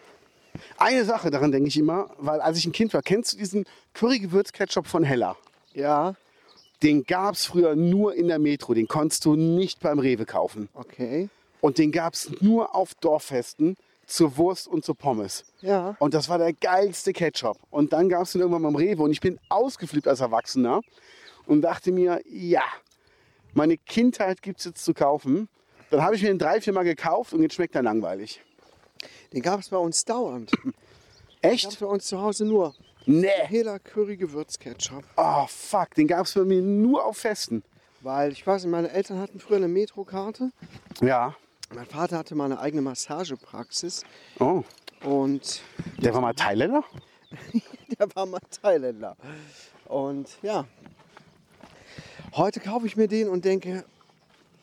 eine 0.77 1.05
Sache, 1.05 1.31
daran 1.31 1.51
denke 1.51 1.69
ich 1.69 1.77
immer, 1.77 2.11
weil 2.19 2.41
als 2.41 2.59
ich 2.59 2.67
ein 2.67 2.73
Kind 2.73 2.95
war, 2.95 3.03
kennst 3.03 3.33
du 3.33 3.37
diesen 3.39 3.65
Curry-Gewürz-Ketchup 3.95 4.87
von 4.87 5.03
Hella? 5.03 5.37
ja, 5.73 6.15
Den 6.83 7.05
gab 7.05 7.35
es 7.35 7.47
früher 7.47 7.75
nur 7.75 8.15
in 8.15 8.29
der 8.29 8.39
Metro, 8.39 8.75
den 8.75 8.87
konntest 8.87 9.25
du 9.25 9.35
nicht 9.35 9.81
beim 9.81 9.99
Rewe 9.99 10.27
kaufen. 10.27 10.69
okay. 10.75 11.31
Und 11.65 11.79
den 11.79 11.93
gab 11.93 12.13
es 12.13 12.31
nur 12.43 12.75
auf 12.75 12.95
Dorffesten 12.97 13.79
zur 14.05 14.37
Wurst 14.37 14.69
und 14.69 14.85
zur 14.85 14.95
Pommes. 14.95 15.47
Ja. 15.63 15.97
Und 15.99 16.13
das 16.13 16.29
war 16.29 16.37
der 16.37 16.53
geilste 16.53 17.15
Ketchup. 17.15 17.57
Und 17.71 17.95
dann 17.95 18.11
gab 18.11 18.25
es 18.25 18.33
den 18.33 18.43
irgendwann 18.43 18.65
beim 18.65 18.77
Rewe 18.77 19.03
und 19.03 19.11
ich 19.13 19.23
bin 19.23 19.41
ausgeflippt 19.49 20.07
als 20.07 20.21
Erwachsener 20.21 20.83
und 21.47 21.63
dachte 21.63 21.91
mir, 21.91 22.21
ja, 22.29 22.65
meine 23.55 23.79
Kindheit 23.79 24.43
gibt 24.43 24.59
es 24.59 24.67
jetzt 24.67 24.85
zu 24.85 24.93
kaufen. 24.93 25.49
Dann 25.89 26.03
habe 26.03 26.17
ich 26.17 26.21
mir 26.21 26.29
den 26.29 26.39
drei, 26.39 26.61
vier 26.61 26.75
Mal 26.75 26.85
gekauft 26.85 27.33
und 27.33 27.41
jetzt 27.41 27.55
schmeckt 27.55 27.75
er 27.75 27.83
langweilig. 27.83 28.43
Den 29.33 29.41
gab 29.41 29.61
es 29.61 29.71
bei 29.71 29.79
uns 29.79 30.05
dauernd. 30.05 30.53
Den 30.63 31.51
gab 31.51 31.53
Echt? 31.53 31.81
bei 31.81 31.87
uns 31.87 32.05
zu 32.05 32.21
Hause 32.21 32.45
nur. 32.45 32.75
Nee. 33.07 33.29
Hela 33.47 33.79
Curry 33.79 34.19
Gewürzketchup. 34.19 35.05
Oh, 35.17 35.47
fuck, 35.47 35.95
den 35.95 36.09
gab 36.09 36.27
es 36.27 36.35
bei 36.35 36.45
mir 36.45 36.61
nur 36.61 37.07
auf 37.07 37.17
Festen. 37.17 37.63
Weil 38.03 38.33
ich 38.33 38.47
weiß 38.47 38.65
nicht, 38.65 38.71
meine 38.71 38.91
Eltern 38.91 39.19
hatten 39.19 39.41
früher 39.41 39.57
eine 39.57 39.69
Metrokarte. 39.69 40.53
Ja. 41.01 41.35
Mein 41.75 41.87
Vater 41.87 42.19
hatte 42.19 42.35
mal 42.35 42.47
eine 42.47 42.61
eigene 42.61 42.83
Massagepraxis. 42.83 44.03
Oh, 44.39 44.63
Und 45.03 45.63
der 45.99 46.15
war 46.15 46.21
mal 46.21 46.35
Thailänder? 46.35 46.85
der 47.99 48.15
war 48.15 48.27
mal 48.27 48.41
Thailänder. 48.63 49.17
Und 49.87 50.29
ja, 50.43 50.67
heute 52.35 52.61
kaufe 52.61 52.87
ich 52.87 52.97
mir 52.97 53.09
den 53.09 53.29
und 53.29 53.45
denke, 53.45 53.85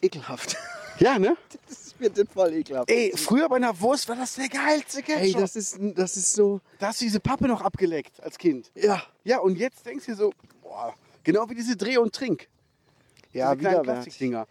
ekelhaft. 0.02 0.56
Ja, 1.00 1.20
ne? 1.20 1.36
Das 2.02 2.18
wird 2.18 2.32
voll 2.32 2.54
ekelhaft. 2.54 2.90
Ey, 2.90 3.14
früher 3.16 3.48
bei 3.48 3.58
einer 3.58 3.80
Wurst 3.80 4.10
war 4.10 4.16
das 4.16 4.34
der 4.34 4.48
geilste 4.50 5.04
Ketchup. 5.04 5.22
Ey, 5.22 5.34
das 5.34 5.56
ist, 5.56 5.78
das 5.80 6.18
ist 6.18 6.34
so, 6.34 6.60
da 6.80 6.88
hast 6.88 7.00
du 7.02 7.06
diese 7.06 7.20
Pappe 7.20 7.48
noch 7.48 7.62
abgeleckt 7.62 8.20
als 8.24 8.40
Kind. 8.40 8.72
ja, 8.74 9.04
Ja, 9.24 9.38
und 9.40 9.56
jetzt 9.58 9.86
denkst 9.86 10.06
du 10.08 10.12
dir 10.14 10.18
so, 10.18 10.34
boah, 10.64 10.96
genau 11.24 11.48
wie 11.50 11.54
diese 11.56 11.76
Dreh- 11.76 11.98
und 11.98 12.16
Trink. 12.16 12.48
ja, 13.34 13.54
diese 13.54 13.70
widerwärtig. 13.70 13.84
Plastikdinger. 13.86 14.48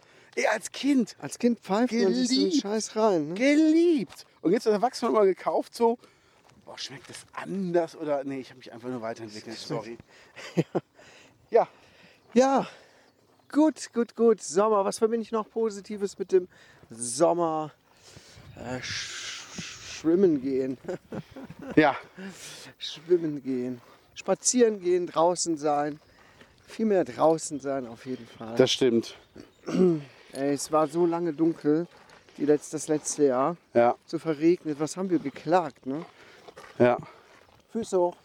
Als 0.51 0.71
Kind 0.71 1.15
Als 1.19 1.37
Kind 1.37 1.59
pfeift 1.59 1.93
man 1.93 2.13
sich 2.13 2.29
so 2.29 2.41
einen. 2.41 2.51
Scheiß 2.51 2.95
rein. 2.95 3.27
Ne? 3.29 3.33
geliebt. 3.35 4.25
Und 4.41 4.53
jetzt 4.53 4.65
als 4.65 4.73
Erwachsener 4.75 5.11
mal 5.11 5.25
gekauft, 5.25 5.75
so, 5.75 5.97
boah, 6.65 6.77
schmeckt 6.77 7.09
das 7.09 7.25
anders 7.33 7.95
oder, 7.95 8.23
nee, 8.23 8.39
ich 8.39 8.49
habe 8.49 8.59
mich 8.59 8.71
einfach 8.71 8.89
nur 8.89 9.01
weiterentwickelt, 9.01 9.57
sorry. 9.57 9.97
Ja, 11.49 11.67
Ja, 12.33 12.65
gut, 13.51 13.91
gut, 13.93 14.15
gut. 14.15 14.41
Sommer, 14.41 14.85
was 14.85 14.99
verbinde 14.99 15.23
ich 15.23 15.33
noch 15.33 15.49
Positives 15.49 16.17
mit 16.17 16.31
dem 16.31 16.47
Sommer? 16.89 17.71
Äh, 18.55 18.81
sch 18.81 19.19
schwimmen 20.01 20.41
gehen. 20.41 20.77
ja, 21.75 21.95
schwimmen 22.79 23.43
gehen. 23.43 23.81
Spazieren 24.15 24.79
gehen, 24.79 25.07
draußen 25.07 25.57
sein. 25.57 25.99
Viel 26.67 26.85
mehr 26.85 27.03
draußen 27.03 27.59
sein 27.59 27.85
auf 27.85 28.05
jeden 28.05 28.25
Fall. 28.25 28.55
das 28.55 28.71
stimmt. 28.71 29.15
Ey, 30.33 30.53
es 30.53 30.71
war 30.71 30.87
so 30.87 31.05
lange 31.05 31.33
dunkel, 31.33 31.87
die 32.37 32.45
letzt, 32.45 32.73
das 32.73 32.87
letzte 32.87 33.25
Jahr. 33.25 33.57
Ja, 33.73 33.95
So 34.05 34.17
verregnet. 34.19 34.79
Was 34.79 34.95
haben 34.97 35.09
wir 35.09 35.19
geklagt, 35.19 35.85
ne? 35.85 36.05
ja. 36.79 36.97
Füße 37.71 37.97
hoch. 37.99 38.15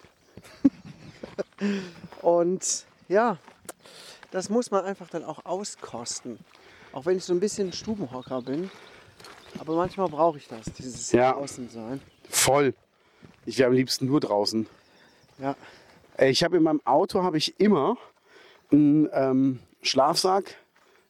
Und 2.22 2.84
ja, 3.08 3.38
das 4.30 4.48
muss 4.48 4.70
man 4.70 4.84
einfach 4.84 5.08
dann 5.08 5.24
auch 5.24 5.44
auskosten. 5.44 6.38
Auch 6.92 7.06
wenn 7.06 7.16
ich 7.18 7.24
so 7.24 7.32
ein 7.32 7.40
bisschen 7.40 7.72
Stubenhocker 7.72 8.42
bin. 8.42 8.70
Aber 9.58 9.74
manchmal 9.76 10.08
brauche 10.08 10.38
ich 10.38 10.48
das, 10.48 10.64
dieses 10.76 11.12
Ja. 11.12 11.32
draußen 11.32 11.68
sein. 11.68 12.00
Voll. 12.28 12.74
Ich 13.44 13.58
wäre 13.58 13.68
am 13.68 13.74
liebsten 13.74 14.06
nur 14.06 14.20
draußen. 14.20 14.66
Ja. 15.38 15.54
Ich 16.18 16.42
habe 16.42 16.56
in 16.56 16.62
meinem 16.62 16.80
Auto 16.84 17.22
habe 17.22 17.38
ich 17.38 17.58
immer 17.60 17.96
einen 18.72 19.08
ähm, 19.12 19.60
Schlafsack, 19.82 20.56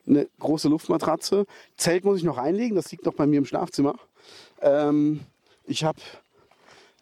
eine 0.06 0.28
große 0.38 0.68
Luftmatratze. 0.68 1.46
Zelt 1.76 2.04
muss 2.04 2.18
ich 2.18 2.24
noch 2.24 2.38
einlegen, 2.38 2.76
das 2.76 2.90
liegt 2.90 3.04
noch 3.04 3.14
bei 3.14 3.26
mir 3.26 3.38
im 3.38 3.46
Schlafzimmer. 3.46 3.96
Ähm, 4.60 5.20
ich 5.64 5.84
habe 5.84 5.98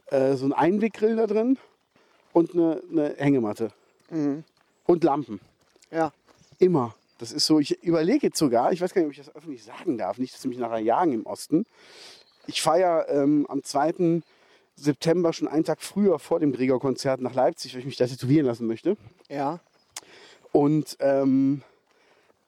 äh, 0.07 0.35
so 0.35 0.45
einen 0.45 0.53
Einweggrill 0.53 1.17
da 1.17 1.27
drin 1.27 1.59
und 2.33 2.55
eine, 2.55 2.83
eine 2.90 3.14
Hängematte. 3.17 3.71
Und 4.87 5.05
Lampen. 5.05 5.40
Ja. 5.90 6.12
Immer. 6.59 6.95
Das 7.19 7.33
ist 7.33 7.47
so, 7.47 7.61
ich 7.61 7.83
überlege 7.83 8.27
jetzt 8.27 8.38
sogar, 8.38 8.73
ich 8.73 8.81
weiß 8.81 8.93
gar 8.93 9.01
nicht, 9.01 9.07
ob 9.07 9.12
ich 9.12 9.25
das 9.25 9.35
öffentlich 9.35 9.64
sagen 9.64 9.97
darf, 9.97 10.19
nicht, 10.19 10.35
dass 10.35 10.43
sie 10.43 10.49
mich 10.49 10.59
nachher 10.59 10.81
jagen 10.81 11.12
im 11.12 11.27
Osten. 11.27 11.64
Ich 12.47 12.61
fahre 12.61 13.07
ähm, 13.09 13.47
am 13.49 13.62
2. 13.62 14.23
September 14.77 15.33
schon 15.33 15.49
einen 15.49 15.64
Tag 15.64 15.81
früher 15.81 16.19
vor 16.19 16.40
dem 16.40 16.53
Gregor-Konzert 16.53 17.21
nach 17.21 17.35
Leipzig, 17.35 17.73
weil 17.73 17.81
ich 17.81 17.87
mich 17.87 17.97
da 17.97 18.07
tätowieren 18.07 18.47
lassen 18.47 18.67
möchte. 18.67 18.97
Ja. 19.29 19.61
Und 20.53 20.97
ähm, 21.01 21.62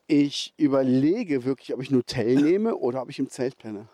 ich 0.06 0.54
überlege 0.56 1.44
wirklich, 1.44 1.74
ob 1.74 1.82
ich 1.82 1.90
ein 1.90 1.96
Hotel 1.96 2.36
nehme 2.36 2.76
oder 2.76 3.02
ob 3.02 3.10
ich 3.10 3.18
im 3.18 3.28
Zelt 3.28 3.58
penne. 3.58 3.88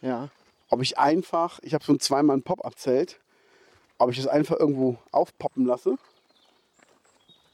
Ja. 0.00 0.28
Ob 0.70 0.80
ich 0.82 0.98
einfach, 0.98 1.58
ich 1.62 1.74
habe 1.74 1.84
so 1.84 1.92
ein 1.92 2.00
zweimal 2.00 2.36
ein 2.36 2.42
Pop-Up-Zelt, 2.42 3.20
ob 3.98 4.10
ich 4.10 4.16
das 4.16 4.26
einfach 4.26 4.58
irgendwo 4.58 4.96
aufpoppen 5.12 5.66
lasse 5.66 5.96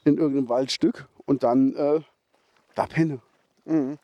in 0.05 0.17
irgendeinem 0.17 0.47
Waldstück 0.47 1.07
und 1.25 1.43
dann 1.43 1.75
äh, 1.75 1.99
da 2.75 2.85
penne. 2.85 3.19
Mhm. 3.65 3.97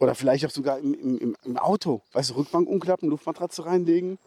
Oder 0.00 0.14
vielleicht 0.14 0.44
auch 0.46 0.50
sogar 0.50 0.78
im, 0.78 0.94
im, 0.94 1.36
im- 1.44 1.56
Auto. 1.56 2.02
Weißt 2.12 2.30
du, 2.30 2.34
Rückbank 2.34 2.68
umklappen, 2.68 3.08
Luftmatratze 3.08 3.66
reinlegen. 3.66 4.18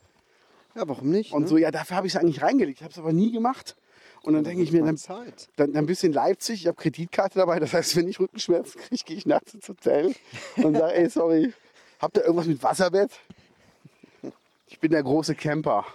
Ja, 0.76 0.88
warum 0.88 1.10
nicht? 1.10 1.34
Und 1.34 1.44
ne? 1.44 1.48
so, 1.48 1.58
ja, 1.58 1.72
dafür 1.72 1.98
habe 1.98 2.08
ich 2.08 2.14
es 2.16 2.20
eigentlich 2.20 2.42
reingelegt. 2.42 2.80
Ich 2.80 2.84
habe 2.84 2.92
es 2.92 3.00
aber 3.00 3.14
nie 3.14 3.32
gemacht. 3.32 3.76
Und 4.24 4.34
dann 4.34 4.44
denke 4.44 4.62
ich 4.62 4.72
mir, 4.72 4.84
dann, 4.84 4.98
Zeit. 4.98 5.50
dann, 5.56 5.74
dann 5.74 5.84
ein 5.84 5.88
bisschen 5.88 6.14
Leipzig, 6.14 6.62
ich 6.62 6.68
habe 6.68 6.78
Kreditkarte 6.78 7.40
dabei. 7.40 7.60
Das 7.60 7.74
heißt, 7.74 7.96
wenn 7.96 8.08
ich 8.08 8.20
Rückenschmerzen 8.20 8.80
kriege, 8.80 9.04
gehe 9.04 9.18
ich 9.18 9.26
nachts 9.26 9.54
ins 9.54 9.68
Hotel 9.68 10.14
und 10.58 10.78
sage, 10.78 10.94
ey, 10.94 11.10
sorry, 11.10 11.54
habt 12.00 12.18
ihr 12.18 12.24
irgendwas 12.24 12.46
mit 12.46 12.62
Wasserbett? 12.62 13.12
Ich 14.68 14.80
bin 14.80 14.92
der 14.92 15.04
große 15.04 15.34
Camper. 15.36 15.86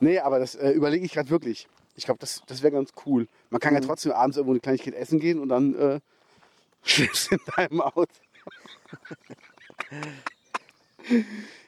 Nee, 0.00 0.18
aber 0.18 0.38
das 0.38 0.54
äh, 0.54 0.70
überlege 0.70 1.04
ich 1.04 1.12
gerade 1.12 1.30
wirklich. 1.30 1.68
Ich 1.94 2.04
glaube, 2.04 2.18
das, 2.18 2.42
das 2.46 2.62
wäre 2.62 2.72
ganz 2.72 2.90
cool. 3.06 3.28
Man 3.50 3.60
kann 3.60 3.74
ja 3.74 3.80
trotzdem 3.80 4.12
abends 4.12 4.36
irgendwo 4.36 4.52
eine 4.52 4.60
Kleinigkeit 4.60 4.94
essen 4.94 5.20
gehen 5.20 5.38
und 5.38 5.48
dann 5.48 5.74
äh, 5.74 6.00
schläfst 6.84 7.32
in 7.32 7.38
deinem 7.56 7.80
Auto. 7.80 8.06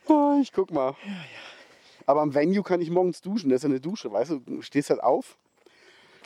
Ja, 0.09 0.39
ich 0.43 0.53
guck 0.53 0.71
mal. 0.73 0.97
Aber 2.09 2.23
am 2.23 2.33
Venue 2.35 2.63
kann 2.63 2.81
ich 2.81 2.89
morgens 2.91 3.21
duschen. 3.21 3.51
Das 3.51 3.57
ist 3.59 3.63
ja 3.65 3.69
eine 3.69 3.81
Dusche, 3.81 4.11
weißt 4.11 4.31
du? 4.31 4.39
Du 4.39 4.63
stehst 4.63 4.89
halt 4.89 5.03
auf, 5.03 5.37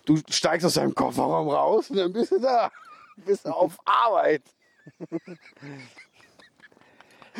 du 0.05 0.17
steigst 0.31 0.65
aus 0.65 0.75
deinem 0.75 0.95
Kofferraum 0.95 1.49
raus 1.49 1.91
und 1.91 1.97
dann 1.97 2.13
bist 2.13 2.31
du 2.31 2.39
da. 2.39 2.71
Bist 3.17 3.47
auf 3.49 3.79
Arbeit. 3.85 4.43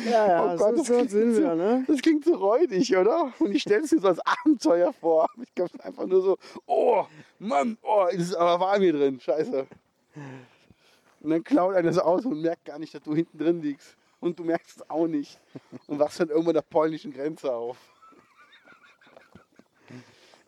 Ja, 0.05 0.27
ja, 0.27 0.43
Oh 0.55 0.57
Gott, 0.57 0.69
so, 0.71 0.75
das 0.77 0.87
so 0.87 0.93
klingt 0.95 1.11
sind 1.11 1.35
so- 1.35 1.41
wir, 1.43 1.55
ne? 1.55 1.83
Das 1.87 2.01
klingt 2.01 2.25
so 2.25 2.33
räudig, 2.33 2.97
oder? 2.97 3.31
Und 3.37 3.53
ich 3.55 3.61
stelle 3.61 3.83
es 3.83 3.91
mir 3.91 3.99
so 3.99 4.07
als 4.07 4.19
Abenteuer 4.25 4.91
vor. 4.91 5.29
Ich 5.43 5.53
glaube, 5.53 5.71
einfach 5.83 6.07
nur 6.07 6.21
so, 6.23 6.37
oh, 6.65 7.05
Mann, 7.37 7.77
oh, 7.83 8.07
es 8.09 8.19
ist 8.21 8.33
aber 8.35 8.59
warm 8.59 8.81
hier 8.81 8.93
drin, 8.93 9.19
scheiße. 9.19 9.67
Und 11.21 11.29
dann 11.29 11.43
klaut 11.43 11.75
einer 11.75 11.89
das 11.89 11.99
Auto 11.99 12.29
und 12.29 12.41
merkt 12.41 12.65
gar 12.65 12.79
nicht, 12.79 12.95
dass 12.95 13.03
du 13.03 13.13
hinten 13.13 13.37
drin 13.37 13.61
liegst. 13.61 13.95
Und 14.19 14.39
du 14.39 14.43
merkst 14.43 14.77
es 14.77 14.89
auch 14.89 15.05
nicht. 15.05 15.39
Und 15.85 15.99
wachst 15.99 16.19
dann 16.19 16.29
irgendwann 16.29 16.55
an 16.55 16.63
der 16.63 16.69
polnischen 16.69 17.13
Grenze 17.13 17.53
auf. 17.53 17.77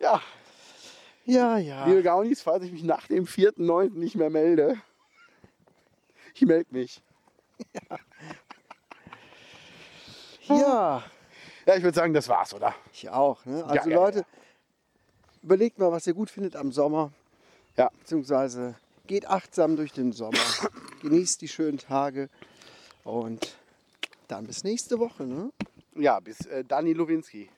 Ja, 0.06 0.22
Ja, 1.24 1.58
ja. 1.58 1.84
liebe 1.86 2.02
Gaunis, 2.04 2.40
falls 2.42 2.62
ich 2.64 2.70
mich 2.70 2.84
nach 2.84 3.08
dem 3.08 3.24
4.9. 3.24 3.90
nicht 3.94 4.14
mehr 4.14 4.30
melde, 4.30 4.80
ich 6.34 6.42
melde 6.42 6.72
mich. 6.72 7.02
Ja, 10.48 11.02
Ja, 11.66 11.74
ich 11.74 11.82
würde 11.82 11.96
sagen, 11.96 12.14
das 12.14 12.28
war's, 12.28 12.54
oder? 12.54 12.72
ich 12.92 13.08
auch. 13.10 13.44
Ne? 13.46 13.64
Also 13.64 13.90
ja, 13.90 13.96
Leute, 13.96 14.18
ja. 14.20 14.24
überlegt 15.42 15.78
mal, 15.80 15.90
was 15.90 16.06
ihr 16.06 16.14
gut 16.14 16.30
findet 16.30 16.54
am 16.54 16.70
Sommer. 16.70 17.10
Ja. 17.76 17.90
Beziehungsweise 17.98 18.76
geht 19.08 19.26
achtsam 19.28 19.74
durch 19.74 19.92
den 19.92 20.12
Sommer. 20.12 20.38
Genießt 21.02 21.40
die 21.40 21.48
schönen 21.48 21.78
Tage. 21.78 22.28
Und 23.02 23.56
dann 24.28 24.46
bis 24.46 24.62
nächste 24.62 25.00
Woche. 25.00 25.24
Ne? 25.24 25.50
Ja, 25.96 26.20
bis 26.20 26.46
äh, 26.46 26.64
Dani 26.64 26.92
Lowinski. 26.92 27.50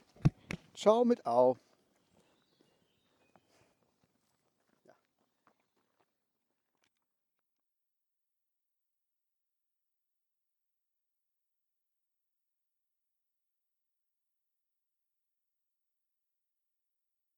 Ciao 0.74 1.04
mit 1.04 1.26
Au. 1.26 1.58